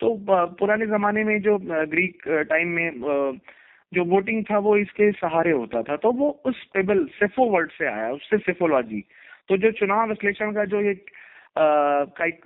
तो 0.00 0.16
पुराने 0.58 0.86
जमाने 0.86 1.24
में 1.24 1.40
जो 1.42 1.56
ग्रीक 1.60 2.22
टाइम 2.50 2.68
में 2.70 3.38
जो 3.92 4.04
वोटिंग 4.04 4.44
था 4.44 4.58
वो 4.58 4.76
इसके 4.76 5.10
सहारे 5.12 5.50
होता 5.52 5.82
था 5.82 5.96
तो 5.96 6.12
वो 6.12 6.30
उस 6.46 6.64
पेबल 6.74 7.04
सेफो 7.14 7.44
वर्ड 7.50 7.70
से 7.72 7.86
आया, 7.86 8.10
उससे 8.12 8.38
सेफोलॉजी। 8.40 9.00
तो 9.48 9.56
जो 9.56 9.70
चुनाव 9.72 10.08
विश्लेषण 10.08 10.52
का 10.52 10.64
जो 10.66 10.80
एक 10.90 11.10
का 11.58 12.26
एक 12.26 12.40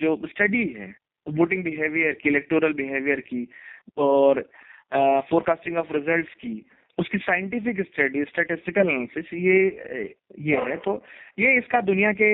जो 0.00 0.16
स्टडी 0.26 0.66
है 0.78 0.94
वोटिंग 1.26 1.64
बिहेवियर 1.64 2.12
की, 2.12 2.28
इलेक्टोरल 2.28 2.72
बिहेवियर 2.74 3.20
की, 3.22 3.48
और 3.96 4.42
फोरकास्टिंग 5.30 5.76
ऑफ़ 5.78 5.92
रिजल्ट्स 5.92 6.34
की 6.34 6.54
उसकी 6.98 7.18
साइंटिफिक 7.18 7.80
स्टडी 7.82 8.24
स्टेटिस्टिकल 8.24 8.88
एनालिसिस 8.88 9.32
ये 9.34 9.58
ये 10.40 10.56
है। 10.68 10.76
तो 10.78 10.94
ये 11.38 11.56
इसका 11.58 11.80
दुनिया 11.82 12.12
के 12.12 12.30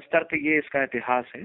स्तर 0.00 0.24
पे 0.24 0.38
ये 0.46 0.58
इसका 0.58 0.82
इतिहास 0.82 1.32
है। 1.36 1.42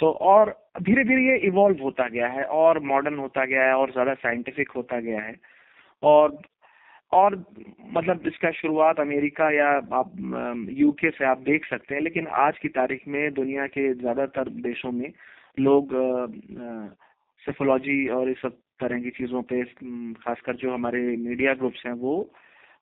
तो 0.00 0.10
और 0.30 0.50
धीरे 0.82 1.04
धीरे 1.04 1.22
ये 1.22 1.36
इवॉल्व 1.46 1.82
होता 1.82 2.08
गया 2.08 2.26
है 2.28 2.44
और 2.54 2.78
मॉडर्न 2.86 3.18
होता 3.18 3.44
गया 3.44 3.64
है 3.64 3.74
और 3.74 3.92
ज़्यादा 3.92 4.14
साइंटिफिक 4.16 4.70
होता 4.76 5.00
गया 5.00 5.20
है। 5.20 5.34
और 6.02 6.38
और 7.12 7.34
मतलब 7.92 8.26
इसका 8.26 8.50
शुरुआत 8.52 9.00
अमेरिका 9.00 9.50
या 9.50 9.68
आप 9.94 10.12
यूके 10.70 11.10
से 11.10 11.24
आप 11.24 11.38
देख 11.40 11.66
सकते 11.66 11.94
हैं, 11.94 12.02
लेकिन 12.02 12.26
आज 12.26 12.58
की 12.58 12.68
तारीख 12.70 13.06
में 13.08 13.32
दुनिया 13.34 13.66
के 13.68 13.92
ज़्यादातर 13.94 14.48
देशों 14.62 14.92
में 14.92 15.12
लोग 15.58 15.92
सेफोलॉजी 17.44 18.06
और 18.08 18.30
इस 18.30 18.38
सब 18.38 18.56
तरह 18.80 19.00
की 19.00 19.10
चीज़ों 19.12 19.42
पे 19.44 19.64
खासकर 20.16 20.56
जो 20.56 20.74
हमारे 20.74 21.16
मीडिया 21.18 21.54
ग्रुप्स 21.54 21.86
हैं 21.86 21.94
वो 21.98 22.32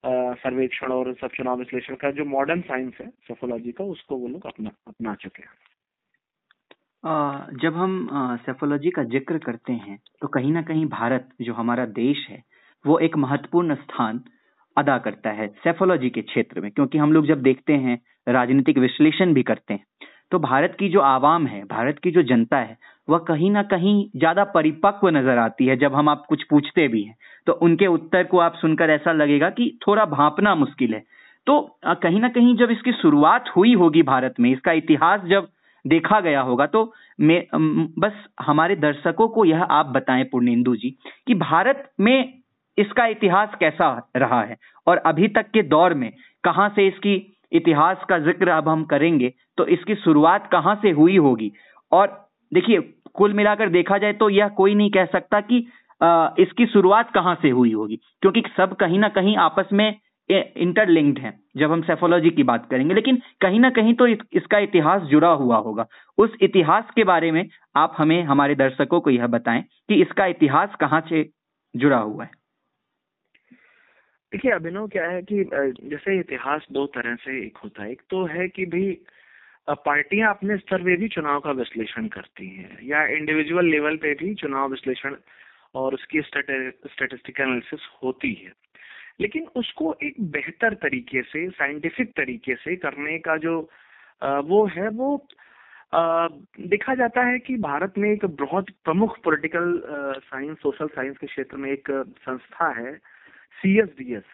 सर्वेक्षण 0.05 0.93
और 0.93 1.15
सब 1.15 1.31
चुनाव 1.37 1.59
विश्लेषण 1.59 1.97
का 1.97 2.11
जो 2.13 2.25
मॉडर्न 2.27 2.63
साइंस 2.63 2.95
है 3.01 3.11
सेफोलॉजी 3.29 3.73
का, 3.73 3.87
उसको 3.87 4.17
वो 4.17 4.29
लोग 4.29 4.47
अपना 4.47 4.71
अपना 4.89 5.15
चुके 5.17 5.43
हैं। 5.43 5.51
जब 7.63 7.77
हम 7.77 8.09
सेफोलॉजी 8.41 8.91
का 8.91 9.05
ज़िक्र 9.07 9.39
करते 9.41 9.75
हैं 9.75 9.99
तो 10.23 10.29
कहीं 10.29 10.53
ना 10.53 10.63
कहीं 10.63 10.87
भारत, 10.89 11.29
जो 11.41 11.55
हमारा 11.55 11.87
देश 11.95 12.29
है, 12.31 12.45
वो 12.85 13.01
एक 13.01 13.19
महत्वपूर्ण 13.19 13.77
स्थान 13.77 14.25
अदा 14.77 14.99
करता 14.99 15.33
है 15.33 15.49
सेफोलॉजी 15.65 16.11
के 16.11 16.23
क्षेत्र 16.23 16.61
में, 16.61 16.71
क्योंकि 16.71 16.99
हम 16.99 17.13
लोग 17.13 17.27
जब 17.27 17.43
देखते 17.43 17.75
हैं, 17.75 18.01
राजनीतिक 18.27 18.79
विश्लेषण 18.79 19.35
भी 19.35 19.45
करते 19.45 19.75
हैं 19.75 19.87
तो 20.33 20.41
भारत 20.41 20.77
की 20.79 20.89
जो 20.89 21.01
आवाम 21.03 21.47
है, 21.47 21.67
भारत 21.67 21.99
की 21.99 22.11
जो 22.11 22.23
जनता 22.25 22.59
है 22.59 22.79
वह 23.09 23.19
कहीं 23.29 23.51
ना 23.51 23.63
कहीं 23.65 24.05
ज़्यादा 24.17 24.45
परिपक्व 24.51 25.09
नज़र 25.09 25.39
आती 25.39 25.67
है 25.67 25.77
जब 25.77 25.95
हम 25.95 26.09
आप 26.09 26.25
कुछ 26.29 26.43
पूछते 26.51 26.87
भी 26.89 27.03
हैं। 27.03 27.17
तो 27.47 27.53
उनके 27.63 27.87
उत्तर 27.89 28.25
को 28.25 28.39
आप 28.39 28.55
सुनकर 28.57 28.91
ऐसा 28.91 29.13
लगेगा 29.13 29.51
कि 29.51 29.79
थोड़ा 29.87 30.05
भापना 30.07 30.55
मुश्किल 30.55 30.95
है। 30.95 31.03
तो 31.47 31.61
कहीं 31.85 32.21
ना 32.21 32.29
कहीं 32.29 32.57
जब 32.57 32.71
इसकी 32.71 32.93
शुरुआत 32.93 33.51
हुई 33.57 33.75
होगी 33.75 34.03
भारत 34.05 34.35
में, 34.41 34.51
इसका 34.53 34.73
इतिहास 34.73 35.21
जब 35.25 35.49
देखा 35.85 36.21
गया 36.21 36.41
होगा 36.43 36.67
तो 36.67 36.93
मैं 37.21 37.43
बस 37.99 38.13
हमारे 38.41 38.77
दर्शकों 38.77 39.29
को 39.29 39.45
यह 39.45 39.63
आप 39.63 39.87
बताएँ, 39.89 40.25
पूर्णेंदु 40.25 40.75
जी, 40.77 40.91
कि 41.27 41.35
भारत 41.37 41.91
में 42.01 42.43
इसका 42.79 43.07
इतिहास 43.07 43.55
कैसा 43.61 43.91
रहा 44.17 44.43
है? 44.43 44.57
और 44.87 44.97
अभी 44.99 45.29
तक 45.29 45.51
के 45.51 45.63
दौर 45.65 45.95
में 45.95 46.11
कहाँ 46.45 46.69
से 46.69 46.87
इसकी 46.89 47.15
इतिहास 47.53 48.05
का 48.09 48.19
ज़िक्र 48.21 48.49
अब 48.51 48.69
हम 48.69 48.85
करेंगे 48.87 49.33
तो 49.59 49.67
इसकी 49.69 49.95
शुरुआत 49.97 50.49
कहाँ 50.53 50.75
से 50.83 50.91
हुई 50.93 51.17
होगी? 51.19 51.53
और 51.93 52.21
देखिए 52.53 52.79
कुल 53.15 53.33
मिलाकर 53.33 53.69
देखा 53.71 53.99
जाए 53.99 54.13
तो 54.13 54.29
यह 54.31 54.49
कोई 54.57 54.75
नहीं 54.75 54.91
कह 54.91 55.05
सकता 55.07 55.41
कि 55.43 55.59
इसकी 56.43 56.67
शुरुआत 56.67 57.11
कहाँ 57.11 57.35
से 57.43 57.51
हुई 57.51 57.73
होगी। 57.73 57.97
क्योंकि 58.23 58.43
सब 58.57 58.75
कहीं 58.77 58.99
ना 58.99 59.09
कहीं 59.11 59.37
आपस 59.39 59.69
में 59.73 59.89
इंटरलिंक्ड 60.29 61.19
हैं, 61.19 61.33
जब 61.57 61.73
हम 61.73 61.83
सेफोलॉजी 61.83 62.31
की 62.31 62.43
बात 62.43 62.69
करेंगे। 62.71 62.95
लेकिन 62.95 63.19
कहीं 63.41 63.61
ना 63.61 63.71
कहीं 63.71 63.95
तो 63.95 64.07
इसका 64.07 64.59
इतिहास 64.59 65.03
जुड़ा 65.09 65.29
हुआ 65.33 65.57
होगा। 65.57 65.87
उस 66.19 66.37
इतिहास 66.43 66.91
के 66.97 67.05
बारे 67.05 67.31
में 67.33 67.49
आप 67.77 67.95
हमें, 67.99 68.23
हमारे 68.25 68.55
दर्शकों 68.55 69.01
को 69.01 69.11
यह 69.11 69.27
बताएँ 69.27 69.63
कि 69.89 70.01
इसका 70.03 70.27
इतिहास 70.27 70.75
कहाँ 70.81 71.01
से 71.09 71.29
जुड़ा 71.75 71.99
हुआ 71.99 72.25
है। 72.25 72.31
देखिए, 74.33 74.51
अभिनव, 74.53 74.87
क्या 74.89 75.05
है 75.07 75.23
कि 75.23 75.45
जैसे 75.91 76.19
इतिहास 76.21 76.67
दो 76.73 76.87
तरह 76.87 77.15
से 77.15 77.39
एक 77.47 77.59
होता 77.65 77.83
है। 77.83 77.91
एक 77.93 78.03
तो 78.11 78.25
है 78.27 78.49
कि 78.49 78.65
भाई 78.67 78.97
पार्टियाँ 79.69 80.31
अपने 80.31 80.57
स्तर 80.57 80.83
पे 80.85 80.97
भी 80.97 81.09
चुनाव 81.09 81.41
का 81.41 81.51
विश्लेषण 81.51 82.07
करती 82.09 82.49
हैं, 82.49 82.79
या 82.83 83.05
इंडिविजुअल 83.07 83.67
लेवल 83.67 83.97
पे 83.97 84.13
भी 84.15 84.35
चुनाव 84.35 84.71
विश्लेषण 84.71 85.17
और 85.75 85.95
उसकी 85.95 86.21
स्टेटिस्टिकल 86.23 87.43
एनालिसिस 87.43 87.89
होती 88.03 88.33
है। 88.35 88.53
लेकिन 89.21 89.47
उसको 89.57 89.95
एक 90.03 90.15
बेहतर 90.33 90.75
तरीके 90.75 91.23
से 91.23 91.49
साइंटिफिक 91.51 92.13
तरीके 92.17 92.55
से 92.55 92.77
करने 92.77 93.19
का 93.19 93.37
जो 93.37 93.59
वो 94.25 94.65
है, 94.67 94.89
वो 94.89 95.27
देखा 96.61 96.95
जाता 96.95 97.23
है 97.23 97.39
कि 97.39 97.57
भारत 97.57 97.99
में 97.99 98.11
एक 98.11 98.25
बहुत 98.41 98.71
प्रमुख 98.85 99.19
पॉलिटिकल 99.25 99.83
साइंस 100.25 100.59
सोशल 100.59 100.87
साइंस 100.87 101.19
के 101.19 101.27
क्षेत्र 101.27 101.57
में 101.57 101.71
एक 101.71 101.91
संस्था 102.21 102.69
है 102.81 102.95
सी 103.61 103.79
एस 103.79 103.89
डी 103.99 104.15
एस 104.15 104.25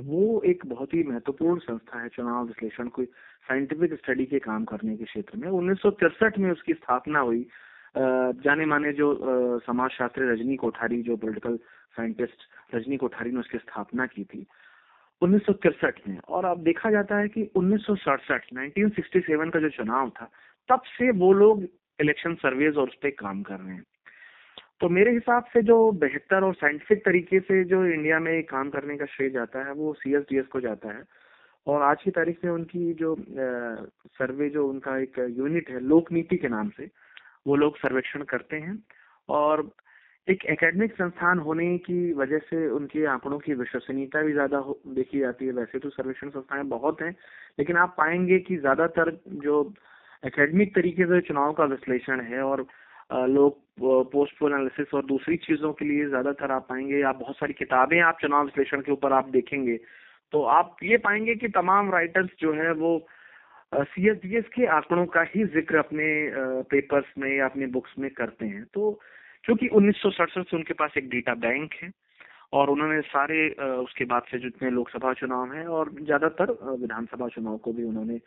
वो 0.00 0.40
एक 0.42 0.62
बहुत 0.66 0.94
ही 0.94 1.02
महत्वपूर्ण 1.02 1.58
संस्था 1.60 2.00
है 2.00 2.08
चुनाव 2.08 2.46
विश्लेषण 2.46 2.88
को 2.88 3.04
साइंटिफिक 3.48 3.92
स्टडी 3.94 4.24
के 4.26 4.38
काम 4.38 4.64
करने 4.64 4.96
के 4.96 5.04
क्षेत्र 5.04 5.38
में। 5.38 5.48
उन्नीस 5.48 5.82
में 6.38 6.50
उसकी 6.50 6.74
स्थापना 6.74 7.18
हुई। 7.18 7.46
जाने 7.96 8.64
माने 8.64 8.92
जो 8.92 9.58
समाज 9.58 9.90
शास्त्री 9.90 10.28
रजनी 10.28 10.56
कोठारी, 10.56 11.02
जो 11.02 11.16
पॉलिटिकल 11.16 11.56
साइंटिस्ट 11.96 12.74
रजनी 12.74 12.96
कोठारी 12.96 13.30
ने 13.30 13.38
उसकी 13.38 13.58
स्थापना 13.58 14.06
की 14.06 14.24
थी, 14.24 14.46
उन्नीस 15.22 15.46
में। 16.08 16.18
और 16.18 16.44
अब 16.44 16.62
देखा 16.62 16.90
जाता 16.90 17.18
है 17.18 17.28
कि 17.28 17.50
उन्नीस 17.54 17.86
1967 17.90 19.50
का 19.50 19.60
जो 19.60 19.68
चुनाव 19.68 20.10
था, 20.10 20.30
तब 20.68 20.82
से 20.98 21.10
वो 21.10 21.32
लोग 21.32 21.62
इलेक्शन 22.00 22.34
सर्वेज 22.34 22.76
और 22.76 22.88
उस 22.88 22.94
पर 22.94 23.10
काम 23.10 23.42
कर 23.42 23.58
रहे 23.60 23.74
हैं। 23.74 23.84
तो 24.80 24.88
मेरे 24.88 25.10
हिसाब 25.12 25.44
से 25.44 25.62
जो 25.62 25.76
बेहतर 25.92 26.44
और 26.44 26.54
साइंटिफिक 26.54 27.04
तरीके 27.04 27.40
से 27.40 27.62
जो 27.64 27.84
इंडिया 27.86 28.18
में 28.20 28.42
काम 28.44 28.70
करने 28.70 28.96
का 28.96 29.04
श्रेय 29.06 29.30
जाता 29.30 29.64
है, 29.66 29.72
वो 29.72 29.92
सी 29.94 30.14
एस 30.16 30.22
डी 30.30 30.38
एस 30.38 30.46
को 30.46 30.60
जाता 30.60 30.88
है। 30.88 31.02
और 31.66 31.82
आज 31.82 32.02
की 32.02 32.10
तारीख 32.10 32.44
में 32.44 32.50
उनकी 32.52 32.92
जो 32.94 33.14
सर्वे 34.18 34.48
जो 34.50 34.66
उनका 34.68 34.98
एक 34.98 35.18
यूनिट 35.38 35.70
है, 35.70 35.80
लोक 35.80 36.12
नीति 36.12 36.36
के 36.36 36.48
नाम 36.48 36.68
से, 36.70 36.90
वो 37.46 37.56
लोग 37.56 37.76
सर्वेक्षण 37.78 38.22
करते 38.24 38.56
हैं। 38.56 38.78
और 39.28 39.70
एक 40.28 40.44
एकेडमिक 40.46 40.92
संस्थान 40.92 41.38
होने 41.38 41.76
की 41.78 42.12
वजह 42.12 42.38
से 42.40 42.66
उनके 42.68 43.04
आंकड़ों 43.06 43.38
की 43.38 43.54
विश्वसनीयता 43.54 44.22
भी 44.22 44.32
ज़्यादा 44.32 44.60
देखी 44.94 45.18
जाती 45.20 45.46
है। 45.46 45.52
वैसे 45.52 45.78
तो 45.78 45.90
सर्वेक्षण 45.90 46.28
संस्थाएँ 46.30 46.64
बहुत 46.68 47.02
हैं, 47.02 47.10
लेकिन 47.58 47.76
आप 47.76 47.94
पाएँगे 47.98 48.38
कि 48.38 48.56
ज़्यादातर 48.56 49.10
जो 49.44 49.62
एकेडमिक 50.26 50.74
तरीके 50.74 51.04
से 51.04 51.20
चुनाव 51.20 51.52
का 51.52 51.64
विश्लेषण 51.64 52.20
है 52.24 52.42
और 52.42 52.66
लोग 53.14 53.62
पोस्ट 54.10 54.42
एनालिसिस 54.42 54.94
और 54.94 55.04
दूसरी 55.06 55.36
चीज़ों 55.36 55.72
के 55.72 55.84
लिए 55.84 56.06
ज़्यादातर 56.08 56.50
आप 56.50 56.66
पाएँगे 56.68 57.02
आप 57.02 57.16
बहुत 57.16 57.36
सारी 57.36 57.52
किताबें 57.52 58.00
आप 58.00 58.18
चुनाव 58.20 58.44
विश्लेषण 58.44 58.80
के 58.80 58.92
ऊपर 58.92 59.12
आप 59.12 59.28
देखेंगे 59.28 59.76
तो 60.32 60.42
आप 60.50 60.76
ये 60.82 60.96
पाएँगे 60.96 61.34
कि 61.34 61.48
तमाम 61.48 61.90
राइटर्स 61.92 62.30
जो 62.40 62.52
है 62.52 62.72
वो 62.72 62.98
सी 63.72 64.08
एस 64.08 64.16
डी 64.22 64.36
एस 64.36 64.44
के 64.54 64.66
आंकड़ों 64.66 65.06
का 65.06 65.22
ही 65.34 65.44
ज़िक्र 65.44 65.76
अपने 65.76 66.06
पेपर्स 66.70 67.12
में 67.18 67.30
या 67.36 67.44
अपने 67.44 67.66
बुक्स 67.66 67.94
में 67.98 68.10
करते 68.10 68.46
हैं। 68.46 68.64
तो 68.64 68.90
क्योंकि 69.44 69.68
उन्नीस 69.68 69.96
सौ 69.96 70.10
सड़सठ 70.10 70.50
से 70.50 70.56
उनके 70.56 70.74
पास 70.74 70.96
एक 70.98 71.08
डेटा 71.10 71.34
बैंक 71.34 71.74
है 71.82 71.90
और 72.52 72.70
उन्होंने 72.70 73.00
सारे 73.00 73.48
उसके 73.58 74.04
बाद 74.04 74.22
से 74.30 74.38
जितने 74.38 74.70
लोकसभा 74.70 75.12
चुनाव 75.12 75.52
हैं 75.52 75.66
और 75.68 75.90
ज़्यादातर 76.02 76.52
विधानसभा 76.80 77.28
चुनाव 77.28 77.56
को 77.56 77.72
भी 77.72 77.84
उन्होंने 77.84 78.18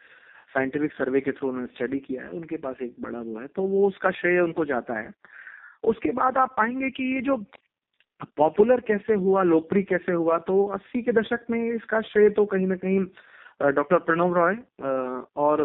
साइंटिफिक 0.57 0.93
सर्वे 0.93 1.19
के 1.21 1.31
थ्रू 1.31 1.49
उन्होंने 1.49 1.67
स्टडी 1.67 1.99
किया 1.99 2.21
है, 2.23 2.29
उनके 2.31 2.57
पास 2.57 2.81
एक 2.81 2.93
बड़ा 3.01 3.21
वो 3.21 3.39
है 3.39 3.47
तो 3.55 3.63
वो 3.63 3.87
उसका 3.87 4.11
श्रेय 4.11 4.39
उनको 4.41 4.65
जाता 4.65 4.99
है। 4.99 5.11
उसके 5.85 6.11
बाद 6.11 6.37
आप 6.37 6.53
पाएँगे 6.57 6.89
कि 6.91 7.03
ये 7.13 7.21
जो 7.21 7.37
पॉपुलर 8.37 8.79
कैसे 8.87 9.13
हुआ, 9.15 9.43
लोकप्रिय 9.43 9.83
कैसे 9.83 10.11
हुआ 10.13 10.37
तो 10.47 10.65
अस्सी 10.75 11.01
के 11.01 11.11
दशक 11.13 11.45
में 11.49 11.59
इसका 11.65 12.01
श्रेय 12.03 12.29
तो 12.31 12.45
कहीं 12.47 12.67
ना 12.67 12.75
कहीं 12.75 12.99
डॉक्टर 13.73 13.97
प्रणव 13.99 14.33
रॉय 14.35 14.55
और 15.37 15.61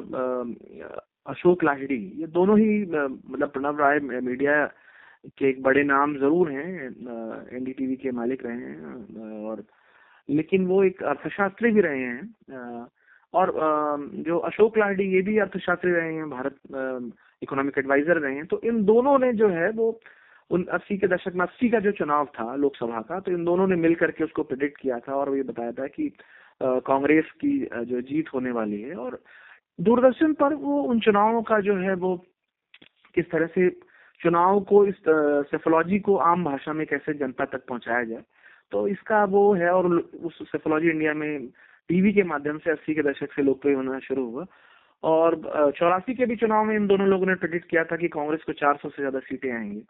अशोक 1.27 1.65
लाहिड़ी, 1.65 2.01
ये 2.17 2.27
दोनों 2.29 2.59
ही 2.59 2.81
मतलब 2.83 3.49
प्रणव 3.49 3.81
राय 3.81 3.99
मीडिया 4.01 4.65
के 5.39 5.49
एक 5.49 5.63
बड़े 5.63 5.83
नाम 5.85 6.17
ज़रूर 6.19 6.51
हैं 6.53 6.87
एनडीटीवी 7.57 7.97
के 7.97 8.11
मालिक 8.13 8.45
रहे 8.47 8.57
हैं 8.57 9.45
और 9.45 9.65
लेकिन 10.29 10.67
वो 10.67 10.83
एक 10.85 11.03
अर्थशास्त्री 11.05 11.71
भी 11.71 11.81
रहे 11.81 12.01
हैं 12.01 12.87
और 13.35 13.53
जो 14.27 14.39
अशोक 14.39 14.79
लाहिड़ी, 14.79 15.05
ये 15.05 15.21
भी 15.23 15.39
अर्थशास्त्री 15.39 15.93
रहे 15.93 16.15
हैं, 16.15 16.29
भारत 16.31 16.57
इकोनॉमिक 17.43 17.79
एडवाइजर 17.79 18.19
रहे 18.19 18.35
हैं 18.35 18.47
तो 18.47 18.61
इन 18.65 18.85
दोनों 18.85 19.19
ने 19.19 19.33
जो 19.35 19.49
है, 19.49 19.71
वो 19.71 20.01
उन 20.51 20.65
अस्सी 20.73 20.97
के 20.99 21.07
दशक 21.09 21.35
में 21.35 21.45
अस्सी 21.47 21.69
का 21.71 21.79
जो 21.81 21.93
चुनाव 21.93 22.27
था 22.35 22.55
लोकसभा 22.57 23.01
का 23.09 23.21
तो 23.21 23.33
इन 23.33 23.45
दोनों 23.45 23.67
ने 23.67 23.77
मिल 23.77 23.95
करके 23.95 24.25
उसको 24.25 24.43
प्रिडिक्ट 24.43 24.81
किया 24.81 24.99
था 24.99 25.15
और 25.15 25.37
ये 25.37 25.43
बताया 25.43 25.73
था 25.73 25.87
कि 25.87 26.09
कांग्रेस 26.61 27.31
की 27.41 27.59
जो 27.87 28.01
जीत 28.01 28.33
होने 28.35 28.51
वाली 28.51 28.81
है 28.81 28.95
और 28.97 29.19
दूरदर्शन 29.79 30.33
पर 30.35 30.55
वो 30.55 30.83
उन 30.83 31.01
चुनावों 31.01 31.43
का 31.43 31.61
जो 31.61 31.77
है, 31.77 31.95
वो 31.95 32.17
किस 33.15 33.31
तरह 33.31 33.47
से 33.47 33.69
चुनाव 34.21 34.61
को 34.61 34.85
इस 34.87 35.03
सेफोलॉजी 35.51 35.99
को 35.99 36.17
आम 36.27 36.45
भाषा 36.45 36.73
में 36.73 36.87
कैसे 36.87 37.15
जनता 37.15 37.45
तक 37.45 37.67
पहुँचाया 37.69 38.05
जाए 38.05 38.23
तो 38.73 38.87
इसका 38.89 39.25
वो 39.33 39.53
है 39.55 39.71
और 39.71 39.87
उस 40.25 40.39
सेफोलॉजी 40.53 40.91
इंडिया 40.91 41.15
में 41.15 41.49
टीवी 41.89 42.13
के 42.13 42.23
माध्यम 42.23 42.59
से 42.59 42.71
अस्सी 42.71 42.95
के 42.95 43.03
दशक 43.03 43.33
से 43.33 43.43
लोकप्रिय 43.43 43.75
होना 43.75 43.99
शुरू 43.99 44.25
हुआ। 44.31 44.47
और 45.03 45.35
चौरासी 45.77 46.15
के 46.15 46.27
भी 46.27 46.37
चुनाव 46.37 46.65
में 46.65 46.75
इन 46.77 46.87
दोनों 46.87 47.07
लोगों 47.09 47.27
ने 47.27 47.35
प्रेडिक्ट 47.35 47.69
किया 47.71 47.85
था 47.85 47.97
कि 47.97 48.09
कांग्रेस 48.09 48.43
को 48.47 48.53
400 48.53 48.89
से 48.89 49.03
ज़्यादा 49.03 49.19
सीटें 49.21 49.51
आएँगी। 49.53 49.83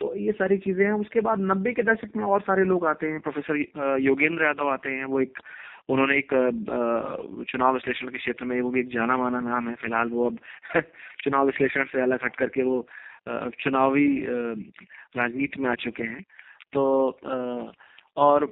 तो 0.00 0.14
ये 0.16 0.32
सारी 0.32 0.58
चीज़ें 0.58 0.84
हैं। 0.84 0.92
उसके 0.92 1.20
बाद 1.20 1.40
नब्बे 1.40 1.72
के 1.72 1.82
दशक 1.82 2.16
में 2.16 2.24
और 2.24 2.40
सारे 2.40 2.64
लोग 2.64 2.86
आते 2.86 3.06
हैं। 3.06 3.20
प्रोफेसर 3.20 3.56
योगेंद्र 4.00 4.44
यादव 4.44 4.68
आते 4.68 4.88
हैं। 4.88 5.04
वो 5.04 5.20
एक, 5.20 5.38
उन्होंने 5.88 6.18
एक 6.18 6.32
चुनाव 7.50 7.74
विश्लेषण 7.74 8.08
के 8.08 8.18
क्षेत्र 8.18 8.44
में, 8.44 8.60
वो 8.60 8.70
भी 8.70 8.80
एक 8.80 8.88
जाना 8.88 9.16
माना 9.16 9.40
नाम 9.40 9.68
है 9.68 9.74
फ़िलहाल। 9.74 10.08
वो 10.08 10.26
अब 10.30 10.38
चुनाव 11.24 11.46
विश्लेषण 11.46 11.84
से 11.84 12.00
अलग 12.02 12.24
हट 12.24 12.36
करके 12.36 12.62
वो 12.62 12.86
चुनावी 13.60 14.06
राजनीति 15.16 15.62
में 15.62 15.70
आ 15.70 15.74
चुके 15.74 16.02
हैं। 16.02 16.22
तो 16.72 16.84
और 18.16 18.50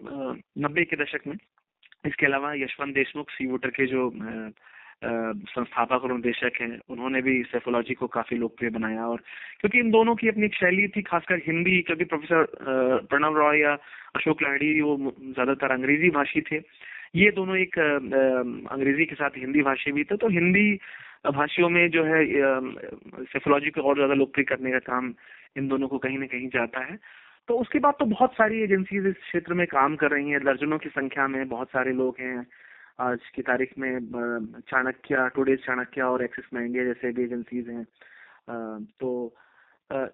नब्बे 0.58 0.84
के 0.84 0.96
दशक 0.96 1.26
में 1.26 1.36
इसके 2.04 2.26
अलावा 2.26 2.52
यशवंत 2.54 2.94
देशमुख 2.94 3.30
सी 3.30 3.46
वोटर 3.46 3.70
के 3.70 3.86
जो 3.86 4.10
संस्थापक 5.02 6.04
और 6.04 6.12
निदेशक 6.12 6.60
हैं, 6.60 6.78
उन्होंने 6.88 7.20
भी 7.22 7.42
सेफोलॉजी 7.44 7.94
को 7.94 8.06
काफ़ी 8.06 8.36
लोकप्रिय 8.38 8.70
बनाया 8.70 9.06
और 9.06 9.22
क्योंकि 9.60 9.78
इन 9.78 9.90
दोनों 9.90 10.14
की 10.14 10.28
अपनी 10.28 10.44
एक 10.46 10.54
शैली 10.54 10.86
थी, 10.88 11.02
खासकर 11.02 11.40
हिंदी, 11.46 11.80
क्योंकि 11.82 12.04
प्रोफेसर 12.04 12.44
प्रणव 13.10 13.36
रॉय 13.38 13.60
या 13.60 13.72
अशोक 14.16 14.42
लाहिड़ी 14.42 14.80
वो 14.80 14.96
ज़्यादातर 15.18 15.72
अंग्रेज़ी 15.72 16.10
भाषी 16.10 16.40
थे। 16.50 16.60
ये 17.14 17.30
दोनों 17.30 17.56
एक 17.56 17.78
अंग्रेज़ी 17.78 19.04
के 19.06 19.14
साथ 19.14 19.38
हिंदी 19.38 19.62
भाषी 19.62 19.92
भी 19.92 20.04
थे 20.04 20.16
तो 20.16 20.28
हिंदी 20.30 20.70
भाषियों 21.32 21.68
में 21.70 21.88
जो 21.90 22.04
है 22.04 22.24
सेफोलॉजी 23.26 23.70
को 23.70 23.82
और 23.82 23.94
ज़्यादा 23.96 24.14
लोकप्रिय 24.14 24.44
करने 24.44 24.70
का 24.70 24.78
काम 24.86 25.12
इन 25.56 25.68
दोनों 25.68 25.88
को 25.88 25.98
कहीं 25.98 26.18
ना 26.18 26.26
कहीं 26.26 26.48
जाता 26.50 26.84
है। 26.84 26.98
तो 27.48 27.58
उसके 27.58 27.78
बाद 27.78 27.94
तो 27.98 28.04
बहुत 28.06 28.32
सारी 28.32 28.62
एजेंसीज 28.62 29.06
इस 29.06 29.16
क्षेत्र 29.16 29.54
में 29.54 29.66
काम 29.66 29.96
कर 29.96 30.10
रही 30.10 30.30
हैं। 30.30 30.40
दर्जनों 30.44 30.78
की 30.78 30.88
संख्या 30.88 31.26
में 31.28 31.48
बहुत 31.48 31.68
सारे 31.68 31.92
लोग 31.92 32.16
हैं। 32.20 32.46
आज 33.00 33.18
की 33.34 33.42
तारीख 33.42 33.72
में 33.78 33.98
चाणक्य 34.68 35.28
टूडेज 35.34 35.58
चाणक्य 35.58 36.02
और 36.02 36.24
एक्सिस 36.24 36.44
में 36.54 36.64
इंडिया 36.64 36.84
जैसे 36.84 37.12
भी 37.12 37.24
एजेंसीज 37.24 37.68
हैं। 37.68 37.84
तो 39.00 39.10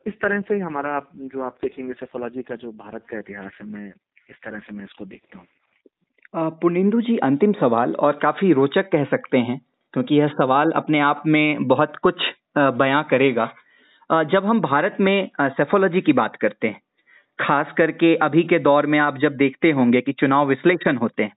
इस 0.07 0.15
तरह 0.23 0.41
से 0.41 0.59
हमारा 0.61 1.01
जो 1.15 1.43
आप 1.43 1.59
देखेंगे 1.63 1.93
सेफोलॉजी 1.95 2.43
का 2.43 2.57
जो 2.57 2.73
भारत 2.75 3.05
का 3.11 3.19
इतिहास 3.19 3.59
है, 3.61 3.67
मैं 3.69 3.89
इस 4.31 4.37
तरह 4.45 4.59
से 4.59 4.75
मैं 4.75 4.85
इसको 4.85 5.05
देखता 5.07 5.39
हूँ। 5.39 6.51
पुनिंदु 6.61 7.01
जी, 7.01 7.17
अंतिम 7.19 7.53
सवाल, 7.55 7.95
और 7.95 8.19
काफ़ी 8.23 8.53
रोचक 8.53 8.91
कह 8.93 9.05
सकते 9.07 9.39
हैं, 9.41 9.61
क्योंकि 9.95 10.15
यह 10.15 10.29
सवाल 10.35 10.73
अपने 10.77 11.01
आप 11.03 11.23
में 11.27 11.67
बहुत 11.69 11.97
कुछ 12.03 12.23
बयां 12.59 13.03
करेगा। 13.05 13.53
जब 14.11 14.47
हम 14.47 14.61
भारत 14.61 14.97
में 15.01 15.31
सेफोलॉजी 15.41 16.01
की 16.01 16.13
बात 16.15 16.37
करते 16.37 16.69
हैं 16.69 16.81
खास 17.41 17.73
करके 17.77 18.15
अभी 18.17 18.43
के 18.43 18.59
दौर 18.59 18.87
में 18.87 18.99
आप 18.99 19.19
जब 19.19 19.37
देखते 19.37 19.71
होंगे 19.71 20.01
कि 20.01 20.13
चुनाव 20.13 20.47
विश्लेषण 20.47 20.97
होते 20.97 21.23
हैं 21.23 21.33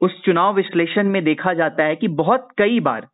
उस 0.00 0.22
चुनाव 0.24 0.54
विश्लेषण 0.54 1.08
में 1.08 1.24
देखा 1.24 1.54
जाता 1.54 1.84
है 1.84 1.96
कि 1.96 2.08
बहुत 2.08 2.48
कई 2.58 2.80
बार 2.80 3.06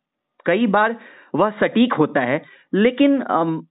कई 0.45 0.67
बार 0.67 0.95
वह 1.35 1.49
सटीक 1.49 1.93
होता 1.93 2.21
है 2.21 2.41
लेकिन 2.73 3.21
अम, 3.21 3.61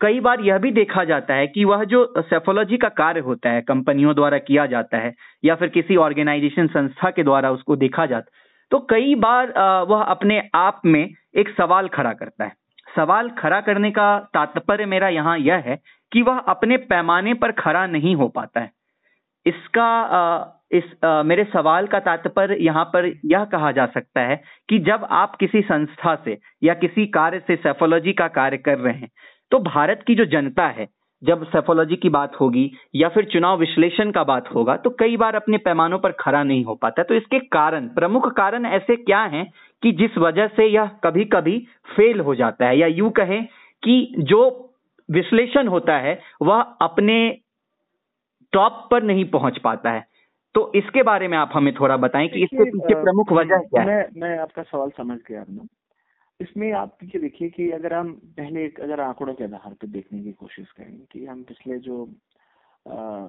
कई 0.00 0.20
बार 0.20 0.40
यह 0.40 0.58
भी 0.58 0.70
देखा 0.70 1.04
जाता 1.04 1.34
है 1.34 1.46
कि 1.46 1.64
वह 1.64 1.84
जो 1.84 2.14
सेफोलॉजी 2.18 2.76
का 2.76 2.88
कार्य 2.88 3.20
होता 3.20 3.50
है 3.50 3.60
कंपनियों 3.60 4.14
द्वारा 4.14 4.38
किया 4.38 4.66
जाता 4.66 4.98
है 4.98 5.14
या 5.44 5.54
फिर 5.54 5.68
किसी 5.68 5.96
ऑर्गेनाइजेशन 5.96 6.66
संस्था 6.66 7.10
के 7.10 7.22
द्वारा 7.22 7.50
उसको 7.50 7.76
देखा 7.76 8.06
जाता 8.06 8.30
तो 8.70 8.78
कई 8.78 9.14
बार 9.14 9.52
वह 9.88 10.02
अपने 10.02 10.48
आप 10.54 10.80
में 10.84 11.10
एक 11.36 11.48
सवाल 11.56 11.88
खड़ा 11.88 12.12
करता 12.12 12.44
है। 12.44 12.52
सवाल 12.96 13.28
खड़ा 13.30 13.60
करने 13.60 13.90
का 13.90 14.18
तात्पर्य 14.34 14.86
मेरा 14.86 15.08
यहाँ 15.08 15.38
यह 15.38 15.54
है 15.54 15.78
कि 16.12 16.22
वह 16.22 16.38
अपने 16.48 16.76
पैमाने 16.86 17.34
पर 17.34 17.52
खड़ा 17.52 17.86
नहीं 17.88 18.14
हो 18.16 18.28
पाता 18.28 18.60
है। 18.60 18.70
इसका 19.46 20.58
इस 20.72 20.84
मेरे 21.26 21.44
सवाल 21.44 21.86
का 21.86 21.98
तात्पर्य 22.00 22.56
यहाँ 22.60 22.84
पर 22.86 23.06
यह 23.26 23.44
कहा 23.44 23.70
जा 23.72 23.86
सकता 23.86 24.20
है 24.20 24.40
कि 24.68 24.78
जब 24.80 25.06
आप 25.12 25.36
किसी 25.36 25.60
संस्था 25.62 26.14
से 26.24 26.38
या 26.62 26.74
किसी 26.76 27.06
कार्य 27.10 27.38
से 27.46 27.56
सेफोलॉजी 27.58 28.12
का 28.12 28.28
कार्य 28.30 28.56
कर 28.58 28.78
रहे 28.78 28.94
हैं 28.94 29.08
तो 29.52 29.58
भारत 29.60 30.04
की 30.06 30.14
जो 30.14 30.24
जनता 30.26 30.66
है, 30.68 30.86
जब 31.22 31.44
सेफोलॉजी 31.46 31.96
की 31.96 32.08
बात 32.08 32.40
होगी 32.40 32.70
या 32.94 33.08
फिर 33.08 33.24
चुनाव 33.24 33.58
विश्लेषण 33.58 34.10
का 34.10 34.24
बात 34.24 34.48
होगा 34.54 34.76
तो 34.76 34.90
कई 34.90 35.16
बार 35.16 35.34
अपने 35.34 35.58
पैमानों 35.58 35.98
पर 35.98 36.12
खड़ा 36.20 36.42
नहीं 36.42 36.64
हो 36.64 36.74
पाता। 36.74 37.02
तो 37.02 37.14
इसके 37.14 37.38
कारण, 37.38 37.88
प्रमुख 37.88 38.32
कारण 38.32 38.66
ऐसे 38.68 38.96
क्या 38.96 39.22
हैं 39.26 39.46
कि 39.82 39.92
जिस 39.92 40.18
वजह 40.18 40.46
से 40.46 40.66
यह 40.66 40.90
कभी 41.04 41.24
कभी 41.26 41.58
फेल 41.96 42.20
हो 42.20 42.34
जाता 42.34 42.66
है 42.66 42.78
या 42.78 42.86
यूँ 42.88 43.10
कहें 43.10 43.44
कि 43.82 44.14
जो 44.20 44.50
विश्लेषण 45.08 45.68
होता 45.68 45.98
है 45.98 46.18
वह 46.42 46.60
अपने 46.60 47.16
टॉप 48.52 48.88
पर 48.90 49.02
नहीं 49.02 49.24
पहुँच 49.24 49.58
पाता 49.58 49.90
है। 49.90 50.06
तो 50.54 50.72
इसके 50.74 51.02
बारे 51.02 51.28
में 51.28 51.38
आप 51.38 51.50
हमें 51.54 51.74
थोड़ा 51.74 51.96
बताएँ 51.96 52.28
कि 52.28 52.42
इसके 52.42 52.64
पीछे 52.64 52.94
प्रमुख 53.02 53.32
वजह 53.32 53.58
क्या 53.58 53.82
है। 53.82 53.86
मैं 53.88 54.20
मैं 54.20 54.38
आपका 54.38 54.62
सवाल 54.62 54.90
समझ 54.90 55.18
गया 55.28 55.44
इसमें 56.40 56.72
आप 56.72 56.98
ये 57.04 57.20
देखिए 57.20 57.48
कि 57.48 57.70
अगर 57.70 57.94
हम 57.94 58.12
पहले 58.36 58.64
एक 58.64 58.80
अगर 58.80 59.00
आंकड़ों 59.00 59.34
के 59.34 59.44
आधार 59.44 59.74
पर 59.74 59.86
देखने 59.86 60.22
की 60.22 60.32
कोशिश 60.32 60.70
करें 60.70 60.98
कि 61.12 61.26
हम 61.26 61.42
पिछले 61.42 61.78
जो 61.78 62.02
आ, 62.86 62.94
आ, 62.94 63.28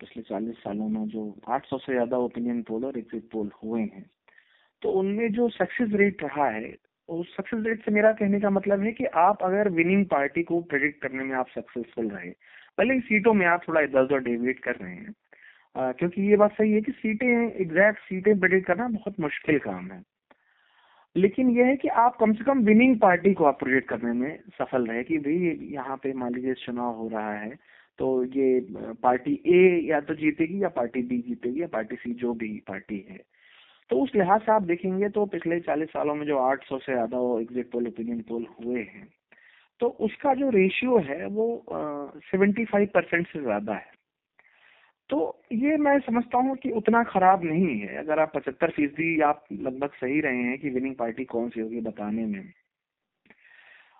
पिछले 0.00 0.22
चालीस 0.22 0.56
सालों 0.56 0.88
में 0.88 1.08
जो 1.08 1.24
800 1.50 1.78
से 1.78 1.92
ज़्यादा 1.92 2.18
ओपिनियन 2.18 2.62
पोल 2.62 2.84
और 2.84 2.98
एग्जिट 2.98 3.30
पोल 3.30 3.50
हुए 3.64 3.80
हैं 3.80 4.10
तो 4.82 4.90
उनमें 4.90 5.32
जो 5.32 5.48
सक्सेस 5.48 5.90
रेट 5.92 6.22
रहा 6.22 6.48
है 6.50 6.76
उस 7.10 7.36
सक्सेस 7.36 7.64
रेट 7.66 7.84
से 7.84 7.90
मेरा 7.90 8.12
कहने 8.12 8.40
का 8.40 8.50
मतलब 8.50 8.80
है 8.80 8.92
कि 8.92 9.04
आप 9.04 9.42
अगर 9.42 9.68
विनिंग 9.68 10.04
पार्टी 10.06 10.42
को 10.42 10.60
प्रेडिक्ट 10.60 11.00
करने 11.02 11.24
में 11.24 11.34
आप 11.36 11.48
सक्सेसफुल 11.48 12.08
रहे 12.08 12.30
भले 12.78 12.94
ही 12.94 13.00
सीटों 13.00 13.34
में 13.34 13.46
आप 13.46 13.62
थोड़ा 13.68 13.80
इधर 13.80 14.00
उधर 14.00 14.18
डेविएट 14.18 14.58
कर 14.58 14.76
रहे 14.76 14.94
हैं 14.94 15.14
आ, 15.76 15.92
क्योंकि 15.92 16.22
ये 16.22 16.36
बात 16.36 16.52
सही 16.52 16.72
है 16.72 16.80
कि 16.80 16.92
सीटें 16.92 17.26
एग्जैक्ट 17.60 17.98
सीटें 17.98 18.38
प्रेडिक्ट 18.40 18.66
करना 18.66 18.88
बहुत 18.88 19.20
मुश्किल 19.20 19.58
काम 19.58 19.90
है। 19.92 20.02
लेकिन 21.16 21.50
यह 21.50 21.66
है 21.66 21.76
कि 21.76 21.88
आप 21.88 22.16
कम 22.16 22.32
से 22.32 22.44
कम 22.44 22.58
विनिंग 22.58 22.98
पार्टी 23.00 23.32
को 23.34 23.44
आप 23.44 23.58
प्रोजेक्ट 23.58 23.88
करने 23.88 24.12
में 24.12 24.38
सफल 24.58 24.86
रहे 24.86 25.02
कि 25.04 25.18
भाई 25.18 25.68
यहाँ 25.72 25.96
पे 25.96 26.12
मान 26.12 26.34
लीजिए 26.34 26.54
चुनाव 26.54 26.94
हो 26.94 27.08
रहा 27.08 27.32
है 27.32 27.50
तो 27.98 28.24
ये 28.24 28.60
पार्टी 29.02 29.32
ए 29.46 29.88
या 29.88 30.00
तो 30.00 30.14
जीतेगी 30.14 30.62
या 30.62 30.68
पार्टी 30.68 31.02
बी 31.02 31.18
जीतेगी 31.18 31.62
या 31.62 31.66
पार्टी 31.66 31.96
सी 31.96 32.14
जो 32.14 32.34
भी 32.34 32.48
पार्टी 32.68 33.06
है। 33.10 33.18
तो 33.90 33.96
उस 33.96 34.14
लिहाज 34.14 34.40
से 34.40 34.52
आप 34.52 34.62
देखेंगे 34.62 35.08
तो 35.08 35.24
पिछले 35.26 35.60
चालीस 35.60 35.88
सालों 35.88 36.14
में 36.14 36.26
जो 36.26 36.38
800 36.40 36.78
से 36.78 36.92
ज़्यादा 36.92 37.18
वो 37.18 37.38
एग्जिट 37.40 37.70
पोल 37.70 37.86
ओपिनियन 37.86 38.20
पोल 38.28 38.46
हुए 38.58 38.82
हैं 38.82 39.08
तो 39.80 39.88
उसका 40.00 40.34
जो 40.34 40.50
रेशियो 40.50 40.98
है 40.98 41.26
वो 41.26 41.46
सेवेंटी 42.24 42.64
फाइव 42.64 42.88
परसेंट 42.94 43.26
से 43.26 43.40
ज़्यादा 43.40 43.74
है। 43.74 43.98
तो 45.10 45.18
ये 45.52 45.76
मैं 45.76 45.98
समझता 46.00 46.38
हूँ 46.38 46.56
कि 46.56 46.70
उतना 46.70 47.02
खराब 47.02 47.44
नहीं 47.44 47.78
है। 47.80 47.96
अगर 47.96 48.18
आप 48.18 48.32
पचहत्तर 48.34 48.70
फ़ीसदी 48.70 49.20
आप 49.20 49.44
लगभग 49.52 49.90
सही 49.94 50.20
रहे 50.20 50.42
हैं 50.42 50.58
कि 50.58 50.70
विनिंग 50.70 50.94
पार्टी 50.94 51.24
कौन 51.24 51.48
सी 51.48 51.60
होगी 51.60 51.80
बताने 51.80 52.26
में। 52.26 52.52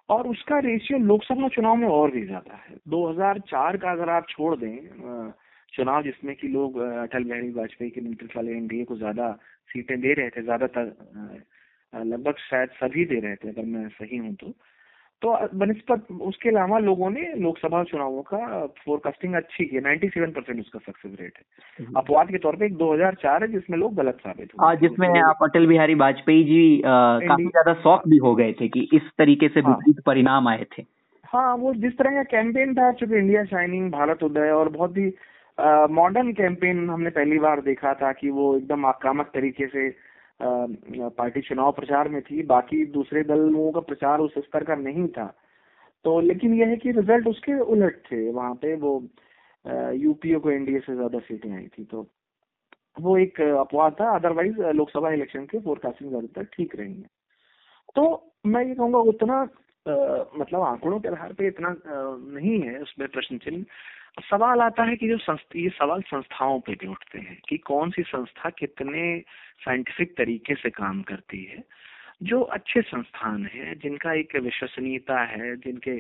और 0.09 0.29
उसका 0.29 0.59
रेशियो 0.59 0.99
लोकसभा 0.99 1.49
चुनाव 1.49 1.77
में 1.77 1.89
और 1.89 2.11
भी 2.11 2.25
ज़्यादा 2.27 2.55
है। 2.57 2.77
2004 2.89 3.77
का 3.77 3.91
अगर 3.93 4.11
आप 4.11 4.27
छोड़ 4.29 4.57
दें 4.57 4.77
चुनाव 5.73 6.03
जिसमें 6.03 6.35
कि 6.37 6.49
लोग 6.49 6.79
अटल 6.79 7.25
बिहारी 7.25 7.51
वाजपेयी 7.53 7.91
के 7.91 8.01
नेतृत्व 8.01 8.39
वाले 8.39 8.53
एनडीए 8.53 8.85
को 8.85 8.97
ज़्यादा 8.97 9.33
सीटें 9.71 10.01
दे 10.01 10.13
रहे 10.13 10.31
थे 10.31 10.43
ज़्यादातर 10.43 10.93
लगभग 11.93 12.35
शायद 12.41 12.69
सभी 12.75 13.05
दे 13.05 13.21
रहे 13.21 13.37
थे 13.37 13.49
अगर 13.49 13.65
मैं 13.69 13.89
सही 13.91 14.17
हूँ 14.17 14.35
तो 14.35 14.53
तो 15.23 15.31
बनस्पत 15.55 16.07
उसके 16.23 16.49
अलावा 16.49 16.79
लोगों 16.79 17.09
ने 17.11 17.23
लोकसभा 17.39 17.83
चुनावों 17.85 18.23
का 18.23 18.67
फोरकास्टिंग 18.79 19.35
अच्छी 19.35 19.65
की 19.65 19.81
नाइन्टी 19.81 20.09
सेवन 20.09 20.31
परसेंट 20.31 20.61
उसका 20.61 20.79
सक्सेस 20.79 21.13
रेट 21.21 21.39
है 21.39 21.85
हम्म। 21.85 21.99
अपवाद 21.99 22.31
के 22.31 22.39
तौर 22.39 22.57
पे 22.57 22.67
एक 22.67 22.77
2004 22.77 23.43
है 23.43 23.49
जिसमें 23.49 23.79
लोग 23.79 23.95
गलत 23.95 24.21
साबित 24.21 24.55
हुए 24.55 24.77
जिसमें 24.79 25.09
तो 25.11 25.27
आप 25.27 25.43
अटल 25.43 25.67
बिहारी 25.67 25.95
वाजपेयी 25.97 26.45
जी 26.45 26.63
काफ़ी 26.85 27.45
ज़्यादा 27.47 27.75
शौक 27.83 28.09
भी 28.09 28.17
हो 28.19 28.35
गए 28.35 28.53
थे 28.53 28.69
कि 28.69 28.89
इस 28.93 29.11
तरीके 29.19 29.49
से 29.49 29.61
हाँ। 29.61 29.79
परिणाम 30.07 30.49
आए 30.49 30.65
थे 30.73 30.85
हाँ 31.25 31.55
वो 31.57 31.75
जिस 31.77 31.99
तरह 31.99 32.15
का 32.15 32.23
कैंपेन 32.31 32.75
था 32.75 32.91
चूँकि 32.93 33.19
इंडिया 33.19 33.45
शाइनिंग 33.47 33.91
भारत 33.93 34.23
उदय 34.23 34.51
और 34.53 34.69
बहुत 34.71 34.97
ही 34.99 35.11
मॉडर्न 35.91 36.33
कैंपेन 36.33 36.89
हमने 36.91 37.11
पहली 37.11 37.39
बार 37.39 37.61
देखा 37.63 37.93
था 37.95 38.13
कि 38.13 38.31
वो 38.31 38.57
एकदम 38.57 38.87
आक्रामक 38.87 39.31
तरीके 39.35 39.67
से 39.67 39.89
पार्टी 40.41 41.41
चुनाव 41.41 41.73
प्रचार 41.73 42.09
में 42.09 42.21
थी। 42.23 42.43
बाकी 42.47 42.85
दूसरे 42.93 43.23
दलों 43.25 43.71
का 43.73 43.81
प्रचार 43.83 44.21
उस 44.21 44.35
स्तर 44.39 44.65
का 44.65 44.75
नहीं 44.77 45.07
था। 45.09 45.27
तो 46.05 46.19
लेकिन 46.21 46.55
यह 46.55 46.69
है 46.69 46.77
कि 46.77 46.91
रिज़ल्ट 46.93 47.27
उसके 47.29 47.59
उलट 47.73 47.97
थे। 48.07 48.31
वहाँ 48.31 48.55
पे 48.55 48.75
वो 48.77 48.93
यूपीए 49.97 50.39
को 50.39 50.51
एनडीए 50.51 50.81
से 50.81 50.95
ज़्यादा 50.95 51.19
सीटें 51.19 51.51
आई 51.53 51.67
थी। 51.69 51.85
तो 51.85 52.07
वो 53.01 53.17
एक 53.19 53.41
अपवाद 53.41 53.97
था। 54.01 54.15
अदरवाइज़ 54.15 54.61
लोकसभा 54.75 55.11
इलेक्शन 55.13 55.45
के 55.47 55.59
फोरकास्टिंग 55.61 56.11
ज़्यादातर 56.11 56.45
ठीक 56.55 56.77
रही 56.77 56.95
है। 56.95 57.09
तो 57.97 58.33
मैं 58.47 58.65
ये 58.65 58.75
कहूँगा 58.75 58.99
उतना 59.13 59.49
आ, 59.87 59.93
मतलब 60.37 60.61
आंकड़ों 60.63 60.99
के 61.01 61.09
आधार 61.09 61.33
पे 61.33 61.47
इतना 61.49 61.69
आ, 61.69 62.01
नहीं 62.33 62.61
है। 62.61 62.79
उसमें 62.83 63.09
प्रश्न 63.09 63.39
चिन्ह। 63.39 63.65
सवाल 64.19 64.61
आता 64.61 64.83
है 64.83 64.97
कि 64.97 65.09
जो 65.09 65.17
संस्था 65.19 65.59
ये 65.59 65.69
सवाल 65.69 66.03
संस्थाओं 66.03 66.61
पे 66.61 66.73
भी 66.73 66.87
उठते 66.87 67.19
हैं 67.19 67.39
कि 67.49 67.57
कौन 67.59 67.91
सी 67.91 68.03
संस्था 68.03 68.51
कितने 68.51 69.03
साइंटिफिक 69.65 70.17
तरीके 70.17 70.55
से 70.55 70.71
काम 70.71 71.03
करती 71.03 71.45
है। 71.45 71.63
जो 72.23 72.41
अच्छे 72.41 72.81
संस्थान 72.83 73.47
है 73.47 73.75
जिनका 73.75 74.13
एक 74.13 74.37
विश्वसनीयता 74.37 75.21
है 75.25 75.57
जिनके 75.57 75.99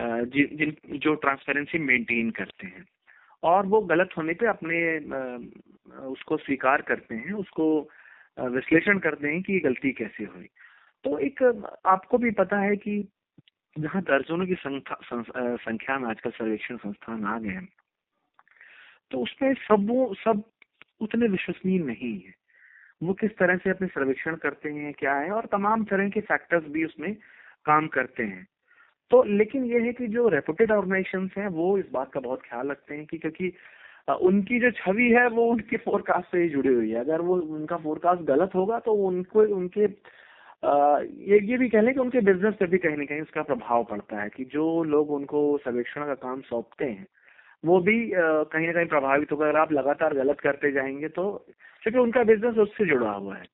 जि, 0.00 0.44
जिन 0.52 0.98
जो 0.98 1.14
ट्रांसपेरेंसी 1.14 1.78
मेंटेन 1.78 2.30
करते 2.30 2.66
हैं 2.66 2.84
और 3.42 3.66
वो 3.66 3.80
गलत 3.80 4.10
होने 4.18 4.34
पे 4.34 4.46
अपने 4.46 4.98
उसको 6.06 6.36
स्वीकार 6.36 6.82
करते 6.82 7.14
हैं 7.14 7.32
उसको 7.32 7.66
विश्लेषण 8.38 8.98
करते 8.98 9.28
हैं 9.28 9.42
कि 9.42 9.52
ये 9.52 9.58
गलती 9.60 9.92
कैसे 9.92 10.24
हुई। 10.24 10.48
तो 11.04 11.18
एक 11.18 11.42
आपको 11.86 12.18
भी 12.18 12.30
पता 12.30 12.58
है 12.58 12.76
कि 12.76 12.96
जहाँ 13.76 14.02
दर्जनों 14.02 14.46
की 14.46 14.54
संख्या 14.54 15.98
में 15.98 16.08
आजकल 16.08 16.30
सर्वेक्षण 16.30 16.76
संस्थान 16.76 17.24
आ 17.24 17.38
गए 17.38 17.48
हैं 17.50 17.68
तो 19.12 19.18
उसमें 19.18 19.52
सब 19.60 19.86
वो 19.88 20.14
सब 20.14 20.42
उतने 21.00 21.28
विश्वसनीय 21.28 21.78
नहीं 21.80 22.14
है। 22.14 22.34
वो 23.02 23.12
किस 23.14 23.30
तरह 23.38 23.56
से 23.56 23.70
अपने 23.70 23.86
सर्वेक्षण 23.88 24.36
करते 24.36 24.68
हैं, 24.70 24.92
क्या 24.94 25.14
है, 25.14 25.30
और 25.30 25.46
तमाम 25.52 25.84
तरह 25.84 26.08
के 26.08 26.20
फैक्टर्स 26.22 26.64
भी 26.72 26.84
उसमें 26.84 27.14
काम 27.66 27.86
करते 27.88 28.22
हैं। 28.22 28.46
तो 29.10 29.22
लेकिन 29.24 29.64
ये 29.64 29.80
है 29.80 29.92
कि 29.92 30.06
जो 30.08 30.28
रेपुटेड 30.28 30.70
ऑर्गेनाइजेशन 30.72 31.28
हैं, 31.36 31.48
वो 31.48 31.78
इस 31.78 31.90
बात 31.92 32.12
का 32.12 32.20
बहुत 32.20 32.42
ख्याल 32.42 32.70
रखते 32.70 32.94
हैं 32.94 33.06
कि 33.06 33.18
क्योंकि 33.18 33.52
उनकी 34.22 34.60
जो 34.60 34.70
छवि 34.72 35.10
है, 35.10 35.26
वो 35.28 35.46
उनके 35.52 35.76
फोरकास्ट 35.76 36.30
से 36.32 36.42
ही 36.42 36.48
जुड़ी 36.48 36.74
हुई 36.74 36.90
है। 36.90 37.00
अगर 37.00 37.20
वो 37.20 37.36
उनका 37.56 37.76
फोरकास्ट 37.78 38.22
गलत 38.24 38.54
होगा 38.54 38.78
तो 38.80 38.92
उनको, 39.08 39.42
उनके 39.56 39.86
ये 40.64 41.38
ये 41.46 41.56
भी 41.58 41.68
कह 41.68 41.80
लें 41.80 41.92
कि 41.94 42.00
उनके 42.00 42.20
बिज़नेस 42.20 42.54
पे 42.54 42.66
भी 42.66 42.78
कहीं 42.78 42.96
ना 42.96 43.04
कहीं 43.04 43.20
उसका 43.20 43.42
प्रभाव 43.42 43.84
पड़ता 43.84 44.20
है 44.22 44.28
कि 44.28 44.44
जो 44.44 44.84
लोग 44.84 45.10
उनको 45.10 45.40
सर्वेक्षण 45.58 46.06
का 46.06 46.14
काम 46.14 46.40
सौंपते 46.40 46.84
हैं, 46.84 47.06
वो 47.64 47.80
भी 47.80 47.96
कहीं 48.14 48.66
ना 48.66 48.72
कहीं 48.72 48.86
प्रभावित 48.86 49.32
होगा 49.32 49.48
अगर 49.48 49.58
आप 49.58 49.72
लगातार 49.72 50.14
गलत 50.14 50.40
करते 50.40 50.70
जाएँगे 50.72 51.08
तो 51.08 51.30
क्योंकि 51.82 51.98
उनका 51.98 52.22
बिज़नेस 52.24 52.58
उससे 52.58 52.86
जुड़ा 52.86 53.10
हुआ 53.10 53.36
है। 53.36 53.46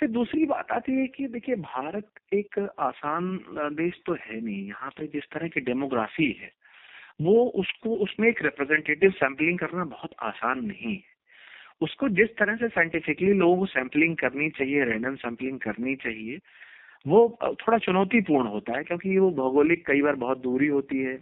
फिर 0.00 0.08
दूसरी 0.10 0.44
बात 0.46 0.72
आती 0.72 0.92
है 0.92 1.06
कि 1.06 1.26
देखिए, 1.28 1.54
भारत 1.56 2.08
एक 2.34 2.58
आसान 2.78 3.38
देश 3.74 4.00
तो 4.06 4.14
है 4.14 4.40
नहीं। 4.40 4.66
यहाँ 4.66 4.90
पे 4.90 5.06
जिस 5.06 5.24
तरह 5.32 5.48
की 5.48 5.60
डेमोग्राफी 5.60 6.30
है, 6.42 6.50
वो 7.22 7.44
उसको, 7.54 7.96
उसमें 7.96 8.28
एक 8.28 8.42
रिप्रेजेंटेटिव 8.42 9.10
सैम्पलिंग 9.10 9.58
करना 9.58 9.84
बहुत 9.84 10.14
आसान 10.22 10.64
नहीं 10.64 10.94
है। 10.94 11.15
उसको 11.80 12.08
जिस 12.08 12.28
तरह 12.36 12.56
से 12.56 12.68
साइंटिफिकली 12.68 13.32
लोगों 13.32 13.56
को 13.56 13.66
सैम्पलिंग 13.66 14.16
करनी 14.16 14.50
चाहिए 14.50 14.84
रैंडम 14.84 15.16
सैम्पलिंग 15.16 15.58
करनी 15.60 15.96
चाहिए 15.96 16.38
वो 17.06 17.38
थोड़ा 17.42 17.78
चुनौतीपूर्ण 17.78 18.48
होता 18.48 18.76
है 18.76 18.84
क्योंकि 18.84 19.18
वो 19.18 19.30
भौगोलिक 19.30 19.86
कई 19.86 20.02
बार 20.02 20.14
बहुत 20.14 20.38
दूरी 20.38 20.66
होती 20.66 20.98
है। 20.98 21.14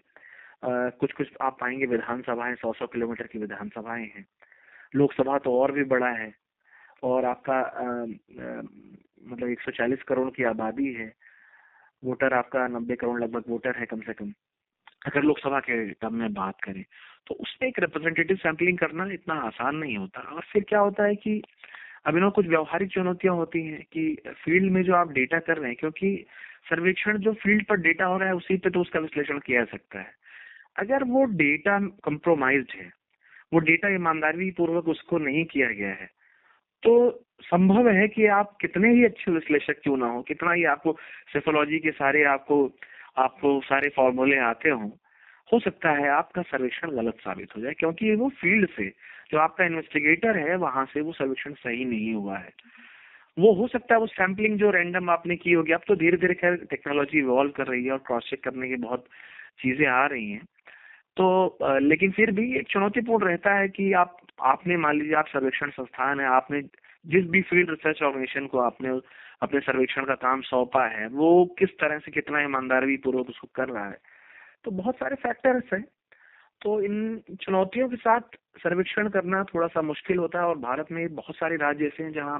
आ, 0.65 0.89
कुछ 0.91 1.13
कुछ 1.13 1.29
आप 1.41 1.57
पाएँगे 1.61 1.87
विधानसभाएँ 1.87 2.55
सौ 2.55 2.73
सौ 2.73 2.87
किलोमीटर 2.87 3.27
की 3.27 3.39
विधानसभाएँ 3.39 4.05
हैं। 4.05 4.27
लोकसभा 4.95 5.39
तो 5.39 5.61
और 5.61 5.73
भी 5.73 5.85
बड़ा 5.85 6.09
है 6.09 6.33
और 7.03 7.25
आपका 7.25 7.61
मतलब 9.29 9.49
140 9.49 10.03
करोड़ 10.03 10.31
की 10.31 10.45
आबादी 10.45 10.93
है। 10.93 11.13
वोटर 12.05 12.35
आपका 12.35 12.67
90 12.69 12.97
करोड़ 12.97 13.21
लगभग 13.23 13.45
वोटर 13.49 13.77
है 13.79 13.87
कम 13.87 14.01
से 14.01 14.13
कम। 14.13 14.33
अगर 15.05 15.23
लोकसभा 15.23 15.61
के 15.61 15.85
टर्म 15.91 16.15
में 16.15 16.33
बात 16.35 16.61
करें 16.61 16.85
तो 17.27 17.35
उसमें 17.35 17.69
एक 17.69 17.79
रिप्रेजेंटेटिव 17.79 18.37
सैम्पलिंग 18.37 18.79
करना 18.79 19.07
इतना 19.13 19.35
आसान 19.35 19.77
नहीं 19.77 19.97
होता। 19.97 20.21
और 20.21 20.43
फिर 20.53 20.65
क्या 20.69 20.79
होता 20.79 21.05
है 21.05 21.15
कि 21.15 21.43
अभिनव 22.07 22.31
कुछ 22.31 22.47
व्यवहारिक 22.47 22.91
चुनौतियाँ 22.91 23.35
होती 23.35 23.67
हैं 23.67 23.83
कि 23.93 24.17
फ़ील्ड 24.45 24.73
में 24.73 24.83
जो 24.83 24.95
आप 24.95 25.13
डेटा 25.13 25.39
कर 25.39 25.57
रहे 25.57 25.69
हैं, 25.69 25.77
क्योंकि 25.81 26.27
सर्वेक्षण 26.71 27.19
जो 27.19 27.33
फ़ील्ड 27.33 27.67
पर 27.67 27.77
डेटा 27.77 28.05
हो 28.05 28.19
रहा 28.19 28.29
है, 28.29 28.35
उसी 28.35 28.57
पे 28.57 28.71
तो 28.71 28.81
उसका 28.81 29.01
विश्लेषण 29.01 29.39
किया 29.39 29.61
जा 29.61 29.71
सकता 29.71 29.99
है। 29.99 30.13
अगर 30.79 31.05
वो 31.05 31.25
डेटा 31.25 31.79
कंप्रोमाइज 32.05 32.67
है, 32.75 32.91
वो 33.53 33.59
डेटा 33.61 33.89
ईमानदारी 33.95 34.51
पूर्वक 34.51 34.89
उसको 34.89 35.19
नहीं 35.19 35.45
किया 35.45 35.69
गया 35.71 35.89
है 35.89 36.11
तो 36.83 36.93
संभव 37.43 37.89
है 37.89 38.07
कि 38.09 38.27
आप 38.27 38.57
कितने 38.61 38.89
ही 38.93 39.05
अच्छे 39.05 39.31
विश्लेषक 39.33 39.81
क्यों 39.83 39.97
ना 39.97 40.07
हो, 40.07 40.23
कितना 40.23 40.53
ही 40.53 40.65
आपको 40.65 40.93
सेफोलॉजी 41.33 41.79
के 41.79 41.91
सारे 41.91 42.25
आपको 42.25 42.57
आपको 43.17 43.61
सारे 43.61 43.89
फॉर्मूले 43.89 44.39
आते 44.41 44.71
हों, 44.71 44.91
हो 45.53 45.59
सकता 45.61 45.91
है 45.91 46.09
आपका 46.09 46.43
सर्वेक्षण 46.43 46.91
गलत 46.91 47.17
साबित 47.21 47.57
हो 47.57 47.61
जाए, 47.63 47.73
क्योंकि 47.73 48.15
वो 48.15 48.29
फ़ील्ड 48.41 48.69
से 48.71 48.89
जो 49.33 49.39
आपका 49.39 49.65
इन्वेस्टिगेटर 49.65 50.37
है, 50.39 50.57
वहाँ 50.57 50.85
से 50.87 51.01
वो 51.01 51.13
सर्वेक्षण 51.13 51.53
सही 51.55 51.85
नहीं 51.85 52.13
हुआ 52.15 52.39
है। 52.39 52.53
वो 53.39 53.53
हो 53.55 53.67
सकता 53.69 53.95
है 53.95 54.01
वो 54.01 54.07
सैम्पलिंग 54.07 54.59
जो 54.59 54.71
रैंडम 54.71 55.11
आपने 55.11 55.37
की 55.37 55.53
होगी, 55.53 55.73
अब 55.73 55.81
तो 55.89 55.97
धीरे 55.97 56.17
धीरे 56.17 56.35
खैर 56.35 56.57
टेक्नोलॉजी 56.71 57.19
इवॉल्व 57.19 57.51
कर 57.51 57.67
रही 57.67 57.85
है 57.85 57.93
और 57.93 57.99
क्रॉस 58.07 58.29
चेक 58.31 58.43
करने 58.45 58.69
की 58.69 58.77
बहुत 58.77 59.05
चीज़ें 59.63 59.87
आ 59.87 60.05
रही 60.07 60.31
हैं। 60.31 60.45
तो 61.17 61.59
लेकिन 61.63 62.11
फिर 62.11 62.31
भी 62.31 62.55
एक 62.59 62.69
चुनौतीपूर्ण 62.69 63.27
रहता 63.27 63.55
है 63.55 63.69
कि 63.69 63.93
आप, 63.93 64.17
आपने 64.43 64.77
मान 64.77 64.99
लीजिए 64.99 65.15
आप 65.15 65.27
सर्वेक्षण 65.29 65.71
संस्थान 65.71 66.21
है, 66.21 66.27
आपने 66.27 66.63
जिस 67.07 67.25
भी 67.27 67.43
फ़ील्ड 67.43 67.71
रिसर्च 67.71 68.03
ऑर्गेनाइजेशन 68.03 68.47
को 68.47 68.59
आपने 68.59 68.91
अपने 69.43 69.61
सर्वेक्षण 69.61 70.05
का 70.05 70.15
काम 70.17 70.41
सौंपा 70.43 70.87
है, 70.89 71.07
वो 71.09 71.45
किस 71.59 71.71
तरह 71.81 71.99
से 71.99 72.11
कितना 72.11 72.41
ईमानदारी 72.43 72.97
पूर्वक 72.97 73.29
उसको 73.29 73.49
कर 73.55 73.69
रहा 73.69 73.89
है 73.89 73.99
तो 74.65 74.71
बहुत 74.73 74.95
सारे 74.95 75.17
फैक्टर्स 75.17 75.73
हैं। 75.73 75.85
तो 76.63 76.81
इन 76.83 77.23
चुनौतियों 77.43 77.89
के 77.89 77.97
साथ 77.97 78.37
सर्वेक्षण 78.59 79.09
करना 79.09 79.43
थोड़ा 79.45 79.67
सा 79.67 79.83
मुश्किल 79.83 80.19
होता 80.19 80.39
है 80.39 80.45
और 80.45 80.59
भारत 80.59 80.93
में 80.93 81.15
बहुत 81.15 81.37
सारे 81.37 81.57
राज्य 81.57 81.87
ऐसे 81.87 82.03
हैं 82.03 82.13
जहाँ 82.13 82.39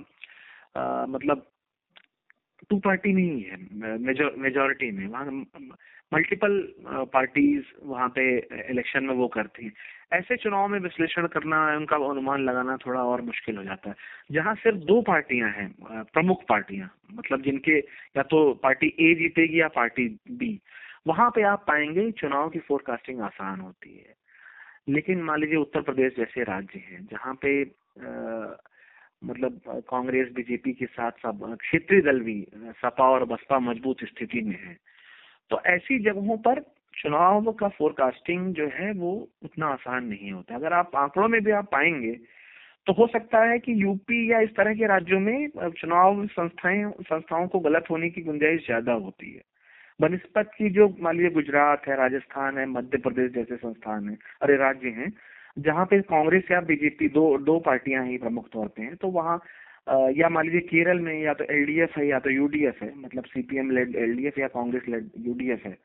मतलब 1.09 1.47
टू 2.71 2.79
पार्टी 2.79 3.13
नहीं 3.13 3.43
है 3.43 3.57
मेजोरिटी 4.43 4.91
में 4.91 5.07
वहाँ 5.07 5.25
मल्टीपल 6.13 6.59
पार्टीज़ 7.13 7.65
वहाँ 7.83 8.09
पे 8.09 8.25
इलेक्शन 8.71 9.05
में 9.05 9.15
वो 9.15 9.29
करती 9.29 9.65
हैं। 9.65 9.73
ऐसे 10.13 10.37
चुनाव 10.37 10.69
में 10.69 10.79
विश्लेषण 10.81 11.27
करना 11.27 11.65
उनका 11.77 11.97
अनुमान 12.11 12.45
लगाना 12.45 12.77
थोड़ा 12.77 13.03
और 13.03 13.23
मुश्किल 13.23 13.57
हो 13.57 13.65
जाता 13.65 13.91
है। 13.91 13.97
जहाँ 14.33 14.55
सिर्फ़ 14.55 14.79
दो 14.79 15.01
पार्टियाँ 15.03 15.51
हैं 15.51 15.73
प्रमुख 16.13 16.43
पार्टियाँ 16.49 16.91
मतलब 17.15 17.43
जिनके 17.43 17.79
या 18.17 18.23
तो 18.23 18.53
पार्टी 18.63 18.95
ए 19.01 19.15
जीतेगी 19.15 19.61
या 19.61 19.69
पार्टी 19.69 20.09
बी 20.31 20.59
वहाँ 21.07 21.31
पे 21.31 21.43
आप 21.43 21.65
पाएँगे 21.69 22.11
चुनाव 22.11 22.49
की 22.51 22.59
फोरकास्टिंग 22.59 23.21
आसान 23.21 23.61
होती 23.61 23.97
है। 23.97 24.15
लेकिन 24.89 25.23
मान 25.23 25.41
लीजिए 25.41 25.57
उत्तर 25.57 25.81
प्रदेश 25.81 26.13
जैसे 26.17 26.43
राज्य 26.45 26.79
हैं 26.79 27.07
जहाँ 27.11 27.35
पे 27.43 27.63
आ, 27.63 28.57
मतलब 29.25 29.61
कांग्रेस, 29.89 30.29
बीजेपी 30.35 30.73
के 30.73 30.87
साथ 30.87 31.13
क्षेत्रीय 31.25 32.01
दल 32.03 32.21
भी 32.21 32.37
सपा 32.77 33.09
और 33.11 33.25
बसपा 33.25 33.59
मज़बूत 33.61 34.05
स्थिति 34.05 34.41
में 34.41 34.57
है। 34.57 34.77
तो 35.51 35.61
ऐसी 35.67 35.99
जगहों 36.05 36.37
पर 36.39 36.61
चुनाव 36.95 37.51
का 37.53 37.69
फोरकास्टिंग 37.71 38.53
जो 38.55 38.69
है, 38.75 38.93
वो 38.93 39.13
उतना 39.45 39.67
आसान 39.69 40.05
नहीं 40.05 40.33
होता। 40.33 40.55
अगर 40.55 40.73
आप 40.73 40.97
आंकड़ों 40.97 41.29
में 41.29 41.41
भी 41.45 41.51
आप 41.53 41.69
पाएँगे 41.73 42.13
तो 42.87 42.93
हो 42.93 43.07
सकता 43.07 43.39
है 43.45 43.59
कि 43.59 43.73
यूपी 43.83 44.31
या 44.33 44.41
इस 44.41 44.51
तरह 44.51 44.75
के 44.75 44.87
राज्यों 44.87 45.21
में 45.21 45.49
चुनाव 45.79 46.27
संस्थाएँ, 46.29 46.85
संस्थाओं 47.03 47.47
को 47.49 47.59
गलत 47.61 47.85
होने 47.91 48.11
की 48.11 48.23
गुंजाइश 48.23 48.65
ज़्यादा 48.67 48.93
होती 48.95 49.33
है। 49.33 49.43
बनस्पत 50.01 50.51
की 50.59 50.71
जो, 50.71 50.89
मान 51.01 51.17
लीजिए 51.17 51.31
गुजरात 51.31 51.87
है, 51.89 51.97
राजस्थान 51.97 52.59
है, 52.59 52.67
मध्य 52.69 52.99
प्रदेश 52.99 53.31
जैसे 53.33 53.57
संस्थान 53.57 54.09
है, 54.09 54.17
अरे 54.43 54.57
राज्य 54.57 54.89
हैं 54.91 55.11
जहाँ 55.57 55.85
पे 55.87 56.01
कांग्रेस 56.03 56.51
या 56.51 56.61
बीजेपी 56.61 57.09
दो 57.09 57.27
दो 57.39 57.59
पार्टियाँ 57.59 58.05
ही 58.07 58.17
प्रमुख 58.19 58.49
तौर 58.53 58.69
पे 58.69 58.83
हैं 58.83 58.97
तो 58.97 59.09
वहाँ 59.09 59.37
या 60.13 60.29
मान 60.29 60.45
लीजिए 60.45 60.61
केरल 60.61 61.01
में 61.01 61.15
या 61.23 61.35
तो 61.35 61.45
एलडीएफ 61.45 61.97
है 61.99 62.07
या 62.07 62.19
तो 62.19 62.31
यूडीएफ 62.31 62.83
है 62.83 62.93
मतलब 62.97 63.25
सीपीएम 63.25 63.71
लेड 63.71 63.97
एलडीएफ 63.97 64.39
या 64.39 64.49
कांग्रेस 64.49 64.89
लेड 64.89 65.11
यूडीएफ 65.19 65.67
है 65.67 65.77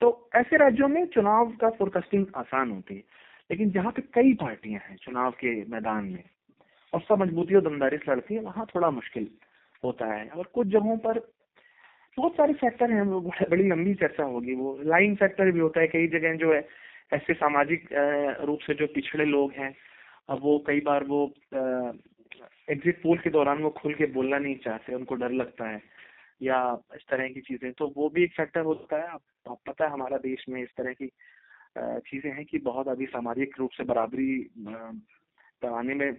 तो 0.00 0.30
ऐसे 0.36 0.56
राज्यों 0.56 0.88
में 0.88 1.04
चुनाव 1.06 1.50
का 1.60 1.70
फोरकास्टिंग 1.70 2.26
आसान 2.36 2.70
होती 2.70 2.94
है। 2.94 3.02
लेकिन 3.50 3.70
जहाँ 3.70 3.92
पे 3.92 4.02
कई 4.14 4.32
पार्टियाँ 4.34 4.80
हैं 4.88 4.96
चुनाव 4.96 5.30
के 5.30 5.54
मैदान 5.64 6.04
में, 6.04 6.24
और 6.92 7.00
सब 7.00 7.18
मजबूती 7.18 7.54
और 7.54 7.62
दमदारी 7.62 7.96
से 7.96 8.10
लड़ती 8.12 8.34
है, 8.34 8.40
वहाँ 8.40 8.66
थोड़ा 8.74 8.90
मुश्किल 8.90 9.28
होता 9.84 10.06
है। 10.14 10.26
और 10.28 10.50
कुछ 10.54 10.66
जगहों 10.66 10.96
पर 10.96 11.18
बहुत 12.18 12.32
सारे 12.32 12.52
फैक्टर 12.54 12.90
हैं, 12.90 13.02
वो 13.02 13.20
बड़ी 13.20 13.68
लंबी 13.68 13.94
चर्चा 13.94 14.24
होगी, 14.24 14.54
वो 14.54 14.78
लाइन 14.84 15.14
फैक्टर 15.16 15.50
भी 15.50 15.60
होता 15.60 15.80
है, 15.80 15.86
कई 15.86 16.06
जगह 16.08 16.34
जो 16.36 16.52
है 16.54 16.60
ऐसे 17.12 17.34
सामाजिक 17.34 17.88
रूप 18.46 18.58
से 18.66 18.74
जो 18.74 18.86
पिछड़े 18.94 19.24
लोग 19.24 19.52
हैं 19.52 19.74
वो 20.40 20.58
कई 20.66 20.80
बार 20.80 21.04
वो 21.04 21.24
एग्जिट 22.70 23.02
पोल 23.02 23.18
के 23.18 23.30
दौरान 23.30 23.62
वो 23.62 23.70
खुल 23.78 23.94
के 23.94 24.06
बोलना 24.12 24.38
नहीं 24.38 24.56
चाहते, 24.64 24.94
उनको 24.94 25.14
डर 25.14 25.32
लगता 25.32 25.68
है, 25.68 25.80
या 26.40 26.58
इस 26.96 27.02
तरह 27.10 27.28
की 27.28 27.40
चीज़ें। 27.40 27.72
तो 27.72 27.92
वो 27.96 28.08
भी 28.08 28.24
एक 28.24 28.32
फैक्टर 28.36 28.60
होता 28.62 28.96
है। 28.96 29.08
आप 29.08 29.58
पता 29.66 29.84
है 29.84 29.90
हमारा 29.90 30.16
देश 30.18 30.44
में 30.48 30.62
इस 30.62 30.68
तरह 30.76 30.92
की 30.92 31.10
चीज़ें 31.78 32.30
हैं 32.32 32.44
कि 32.44 32.58
बहुत 32.60 32.88
अभी 32.88 33.06
सामाजिक 33.08 33.58
रूप 33.58 33.70
से 33.70 33.84
बराबरी 33.84 34.36
बनाने 34.58 35.94
में 35.94 36.10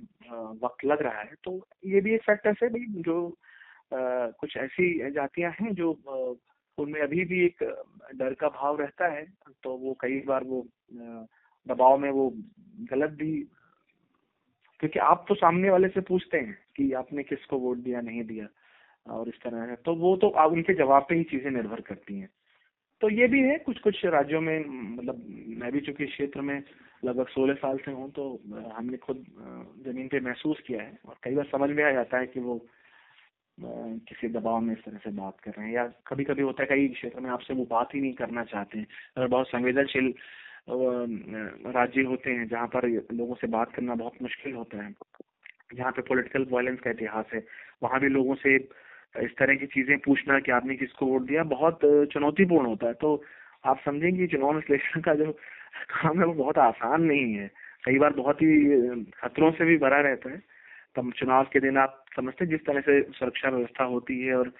वक्त 0.63 0.85
लग 0.85 1.01
रहा 1.01 1.21
है। 1.21 1.33
तो 1.43 1.59
ये 1.85 2.01
भी 2.01 2.13
एक 2.15 2.23
फैक्टर 2.23 2.55
है 2.63 2.69
भाई, 2.69 2.85
जो 3.01 3.37
कुछ 3.93 4.57
ऐसी 4.57 5.11
जातियाँ 5.11 5.51
हैं 5.51 5.73
जो 5.73 5.93
उनमें 6.77 6.99
अभी 7.01 7.25
भी 7.25 7.43
एक 7.45 7.63
डर 8.15 8.33
का 8.33 8.47
भाव 8.51 8.79
रहता 8.79 9.07
है 9.07 9.25
तो 9.63 9.75
वो 9.77 9.93
कई 10.01 10.19
बार 10.27 10.43
वो 10.43 10.65
दबाव 11.67 11.97
में 11.97 12.09
वो 12.11 12.31
गलत 12.89 13.09
भी, 13.11 13.31
क्योंकि 14.79 14.99
आप 15.01 15.25
तो 15.27 15.35
सामने 15.35 15.69
वाले 15.69 15.87
से 15.87 16.01
पूछते 16.03 16.37
हैं 16.37 16.57
कि 16.77 16.91
आपने 16.93 17.23
किसको 17.23 17.57
वोट 17.59 17.77
दिया, 17.79 18.01
नहीं 18.01 18.23
दिया, 18.23 18.47
और 19.05 19.29
इस 19.29 19.35
तरह 19.43 19.61
है 19.61 19.75
तो 19.75 19.95
वो 19.95 20.15
तो 20.17 20.29
आप 20.29 20.51
उनके 20.51 20.73
जवाब 20.73 21.05
पे 21.09 21.15
ही 21.15 21.23
चीज़ें 21.25 21.49
निर्भर 21.51 21.81
करती 21.81 22.19
हैं। 22.19 22.29
तो 23.01 23.09
ये 23.09 23.27
भी 23.27 23.39
है 23.41 23.57
कुछ 23.59 23.79
कुछ 23.79 24.05
राज्यों 24.07 24.41
में 24.41 24.65
मतलब 24.95 25.23
मैं 25.59 25.71
भी 25.71 25.79
चूँकि 25.81 26.05
क्षेत्र 26.05 26.41
में 26.41 26.61
लगभग 27.03 27.27
सोलह 27.27 27.53
साल 27.55 27.77
से 27.77 27.91
हूँ 27.91 28.09
तो 28.11 28.27
हमने 28.73 28.97
खुद 28.97 29.25
ज़मीन 29.85 30.07
पे 30.07 30.19
महसूस 30.21 30.61
किया 30.67 30.81
है, 30.81 30.97
और 31.05 31.15
कई 31.23 31.35
बार 31.35 31.45
समझ 31.47 31.69
में 31.69 31.83
आ 31.83 31.91
जाता 31.91 32.17
है 32.17 32.27
कि 32.27 32.39
वो 32.39 32.59
किसी 33.59 34.27
दबाव 34.27 34.59
में 34.59 34.73
इस 34.73 34.83
तरह 34.83 34.97
से 34.97 35.11
बात 35.11 35.39
कर 35.43 35.51
रहे 35.51 35.67
हैं। 35.67 35.73
या 35.73 35.85
कभी 36.07 36.23
कभी 36.23 36.41
होता 36.41 36.63
है, 36.63 36.67
कई 36.69 36.87
क्षेत्र 36.87 37.19
में 37.19 37.29
आपसे 37.29 37.53
वो 37.53 37.65
बात 37.65 37.93
ही 37.95 38.01
नहीं 38.01 38.13
करना 38.13 38.43
चाहते 38.43 38.77
हैं। 38.77 38.87
अगर 39.17 39.27
बहुत 39.27 39.47
संवेदनशील 39.47 40.13
राज्य 41.73 42.01
होते 42.01 42.31
हैं, 42.31 42.47
जहाँ 42.47 42.67
पर 42.67 42.87
लोगों 43.13 43.35
से 43.35 43.47
बात 43.47 43.73
करना 43.75 43.95
बहुत 43.95 44.21
मुश्किल 44.21 44.53
होता 44.53 44.83
है। 44.83 44.93
जहाँ 45.75 45.91
पे 45.91 46.01
पॉलिटिकल 46.01 46.45
वायलेंस 46.51 46.79
का 46.79 46.89
इतिहास 46.91 47.25
है, 47.33 47.45
वहाँ 47.83 47.99
भी 47.99 48.09
लोगों 48.09 48.35
से 48.35 48.55
इस 49.21 49.31
तरह 49.37 49.55
की 49.55 49.65
चीज़ें 49.65 49.97
पूछना 49.99 50.39
कि 50.39 50.51
आपने 50.51 50.75
किसको 50.75 51.05
वोट 51.05 51.21
दिया, 51.21 51.43
बहुत 51.43 51.79
चुनौतीपूर्ण 52.13 52.67
होता 52.67 52.87
है। 52.87 52.93
तो 52.93 53.23
आप 53.65 53.79
समझेंगे 53.85 54.27
चुनाव 54.27 54.55
विश्लेषण 54.55 55.01
का 55.01 55.13
जो 55.15 55.31
काम 55.31 56.19
है, 56.19 56.25
वो 56.25 56.33
बहुत 56.33 56.57
आसान 56.57 57.03
नहीं 57.03 57.33
है। 57.33 57.51
कई 57.85 57.97
बार 57.99 58.13
बहुत 58.13 58.41
ही 58.41 59.03
खतरों 59.17 59.51
से 59.51 59.65
भी 59.65 59.77
भरा 59.77 59.99
रहता 60.01 60.29
है। 60.29 60.52
चुनाव 60.97 61.43
के 61.43 61.59
दिन 61.59 61.77
आप 61.77 62.05
समझते 62.15 62.45
जिस 62.45 62.65
तरह 62.65 62.81
से 62.81 63.01
सुरक्षा 63.11 63.49
व्यवस्था 63.49 63.83
होती 63.83 64.19
है 64.21 64.35
और 64.35 64.51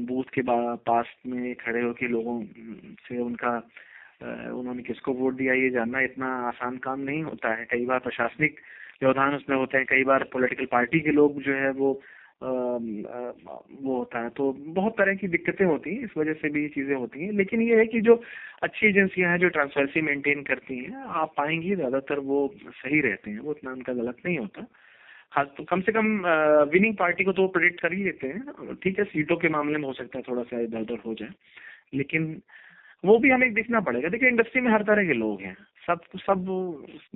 बूथ 0.00 0.24
के 0.34 0.42
पास 0.86 1.06
में 1.26 1.54
खड़े 1.54 1.82
होकर 1.82 2.08
लोगों, 2.08 2.42
से 3.08 3.18
उनका 3.18 3.56
उन्होंने 4.52 4.82
किसको 4.82 5.12
वोट 5.12 5.34
दिया 5.34 5.54
ये 5.54 5.70
जानना 5.70 6.00
इतना 6.00 6.26
आसान 6.48 6.76
काम 6.76 7.00
नहीं 7.00 7.22
होता 7.22 7.54
है। 7.54 7.64
कई 7.64 7.84
बार 7.86 7.98
प्रशासनिक 7.98 8.60
व्यवधान 9.02 9.34
उसमें 9.34 9.56
होते 9.56 9.78
हैं, 9.78 9.86
कई 9.86 10.04
बार 10.04 10.24
पॉलिटिकल 10.32 10.64
पार्टी 10.64 11.00
के 11.00 11.12
लोग 11.12 11.40
जो 11.42 11.52
है 11.52 11.70
वो 11.70 12.00
वो 12.42 13.96
होता 13.96 14.22
है। 14.22 14.28
तो 14.28 14.52
बहुत 14.52 14.92
तरह 14.98 15.14
की 15.14 15.28
दिक्कतें 15.28 15.64
होती 15.64 15.94
हैं, 15.94 16.04
इस 16.04 16.16
वजह 16.16 16.32
से 16.32 16.48
भी 16.50 16.62
ये 16.62 16.68
चीज़ें 16.68 16.94
होती 16.94 17.24
हैं। 17.24 17.32
लेकिन 17.32 17.62
ये 17.62 17.78
है 17.78 17.86
कि 17.86 18.00
जो 18.00 18.20
अच्छी 18.62 18.86
एजेंसियाँ 18.86 19.30
हैं, 19.30 19.38
जो 19.38 19.48
ट्रांसपेरेंसी 19.48 20.00
मेंटेन 20.00 20.42
करती 20.42 20.78
हैं, 20.78 20.94
आप 20.94 21.34
पाएँगे 21.36 21.74
ज़्यादातर 21.76 22.18
वो 22.18 22.54
सही 22.64 23.00
रहते 23.00 23.30
हैं, 23.30 23.38
वो 23.38 23.52
इतना 23.52 23.72
उनका 23.72 23.92
गलत 23.92 24.16
नहीं 24.26 24.38
होता। 24.38 24.66
हाँ 25.34 25.44
तो 25.56 25.64
कम 25.64 25.80
से 25.80 25.92
कम 25.92 26.06
विनिंग 26.70 26.96
पार्टी 26.96 27.24
को 27.24 27.32
तो 27.32 27.46
प्रोडिक्ट 27.48 27.80
कर 27.80 27.92
ही 27.92 28.04
लेते 28.04 28.26
हैं। 28.28 28.74
ठीक 28.82 28.98
है 28.98 29.04
सीटों 29.04 29.36
के 29.36 29.48
मामले 29.48 29.78
में 29.78 29.86
हो 29.86 29.92
सकता 29.92 30.18
है 30.18 30.24
थोड़ा 30.28 30.42
सा 30.42 30.60
इधर 30.60 30.80
उधर 30.80 30.98
हो 31.06 31.14
जाए। 31.14 31.30
लेकिन 31.94 32.40
वो 33.04 33.18
भी 33.18 33.30
हमें 33.30 33.52
देखना 33.54 33.80
पड़ेगा। 33.80 34.08
देखिए 34.08 34.28
इंडस्ट्री 34.28 34.60
में 34.62 34.70
हर 34.72 34.82
तरह 34.82 35.06
के 35.06 35.12
लोग 35.12 35.40
हैं। 35.42 35.56
सब 35.86 36.00
सब 36.16 36.44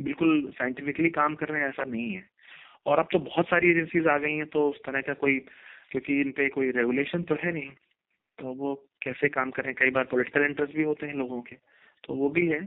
बिल्कुल 0.00 0.50
साइंटिफिकली 0.58 1.10
काम 1.10 1.34
कर 1.34 1.48
रहे 1.48 1.62
हैं 1.62 1.68
ऐसा 1.68 1.84
नहीं 1.84 2.12
है। 2.14 2.24
और 2.86 2.98
अब 2.98 3.08
तो 3.12 3.18
बहुत 3.18 3.46
सारी 3.46 3.70
एजेंसीज 3.70 4.06
आ 4.06 4.16
गई 4.18 4.32
हैं 4.32 4.46
तो 4.46 4.68
उस 4.70 4.80
तरह 4.86 5.00
का 5.00 5.14
कोई 5.14 5.38
क्योंकि 5.90 6.20
इन 6.20 6.30
पे 6.30 6.48
कोई 6.48 6.70
रेगुलेशन 6.70 7.22
तो 7.22 7.34
है 7.34 7.52
नहीं 7.52 7.70
तो 8.38 8.52
वो 8.54 8.74
कैसे 9.02 9.28
काम 9.28 9.50
करें? 9.50 9.74
कई 9.74 9.90
बार 9.90 10.04
पॉलिटिकल 10.04 10.44
इंटरेस्ट 10.44 10.76
भी 10.76 10.82
होते 10.82 11.06
हैं 11.06 11.14
लोगों 11.14 11.40
के 11.42 11.56
तो 12.04 12.14
वो 12.14 12.28
भी 12.30 12.46
है। 12.48 12.60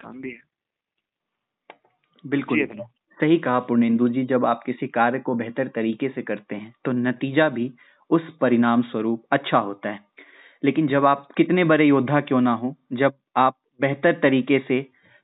काम 0.00 0.20
भी 0.20 0.30
है। 0.30 0.42
बिल्कुल। 2.24 2.66
सही 3.18 3.38
कहा 3.38 3.58
पूर्णेंदु 3.58 4.08
जी, 4.08 4.24
जब 4.24 4.44
आप 4.44 4.62
किसी 4.66 4.86
कार्य 4.86 5.18
को 5.18 5.34
बेहतर 5.34 5.68
तरीके 5.68 6.08
से 6.08 6.22
करते 6.22 6.56
हैं 6.56 6.74
तो 6.84 6.92
नतीजा 6.92 7.48
भी 7.48 7.72
उस 8.10 8.28
परिणाम 8.40 8.82
स्वरूप 8.82 9.24
अच्छा 9.32 9.58
होता 9.58 9.90
है। 9.90 10.00
लेकिन 10.62 10.86
जब 10.86 11.06
आप 11.06 11.26
कितने 11.36 11.64
बड़े 11.64 11.84
योद्धा 11.84 12.20
क्यों 12.20 12.40
ना 12.40 12.54
हो, 12.54 12.74
जब 12.92 13.14
आप 13.36 13.56
बेहतर 13.80 14.12
तरीके 14.12 14.58
से 14.58 14.80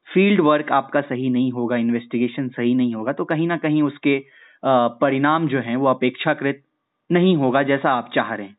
फ़ील्ड 0.09 0.41
वर्क 0.41 0.73
आपका 0.73 1.01
सही 1.01 1.29
नहीं 1.31 1.51
होगा 1.53 1.77
इन्वेस्टिगेशन 1.77 2.49
सही 2.49 2.75
नहीं 2.75 2.95
होगा 2.95 3.13
तो 3.13 3.25
कहीं 3.25 3.47
ना 3.49 3.57
कहीं 3.57 3.83
उसके 3.83 4.23
परिणाम 4.63 5.47
जो 5.49 5.59
हैं, 5.59 5.77
वो 5.77 5.87
अपेक्षाकृत 5.87 6.63
नहीं 7.11 7.37
होगा 7.37 7.63
जैसा 7.63 7.91
आप 7.91 8.11
चाह 8.15 8.35
रहे 8.35 8.47
हैं। 8.47 8.57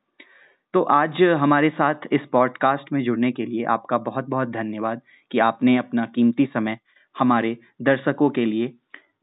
तो 0.73 0.81
आज 0.81 1.21
हमारे 1.41 1.69
साथ 1.69 2.07
इस 2.11 2.21
पॉडकास्ट 2.31 2.91
में 2.93 3.01
जुड़ने 3.03 3.31
के 3.31 3.45
लिए 3.45 3.63
आपका 3.65 3.97
बहुत 3.97 4.29
बहुत 4.29 4.49
धन्यवाद 4.49 5.01
कि 5.31 5.39
आपने 5.39 5.77
अपना 5.77 6.05
कीमती 6.05 6.45
समय 6.45 6.77
हमारे 7.15 7.57
दर्शकों 7.81 8.29
के 8.29 8.45
लिए 8.45 8.73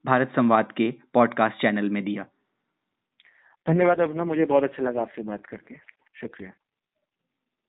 भारत 0.06 0.32
संवाद 0.36 0.72
के 0.72 0.94
पॉडकास्ट 1.14 1.56
चैनल 1.56 1.90
में 1.90 2.04
दिया। 2.04 2.26
धन्यवाद 3.68 4.00
अपना 4.00 4.24
मुझे 4.24 4.44
बहुत 4.44 4.62
अच्छा 4.62 4.82
लगा 4.82 5.02
आपसे 5.02 5.22
बात 5.22 5.46
करके। 5.46 5.76
शुक्रिया। 6.14 6.52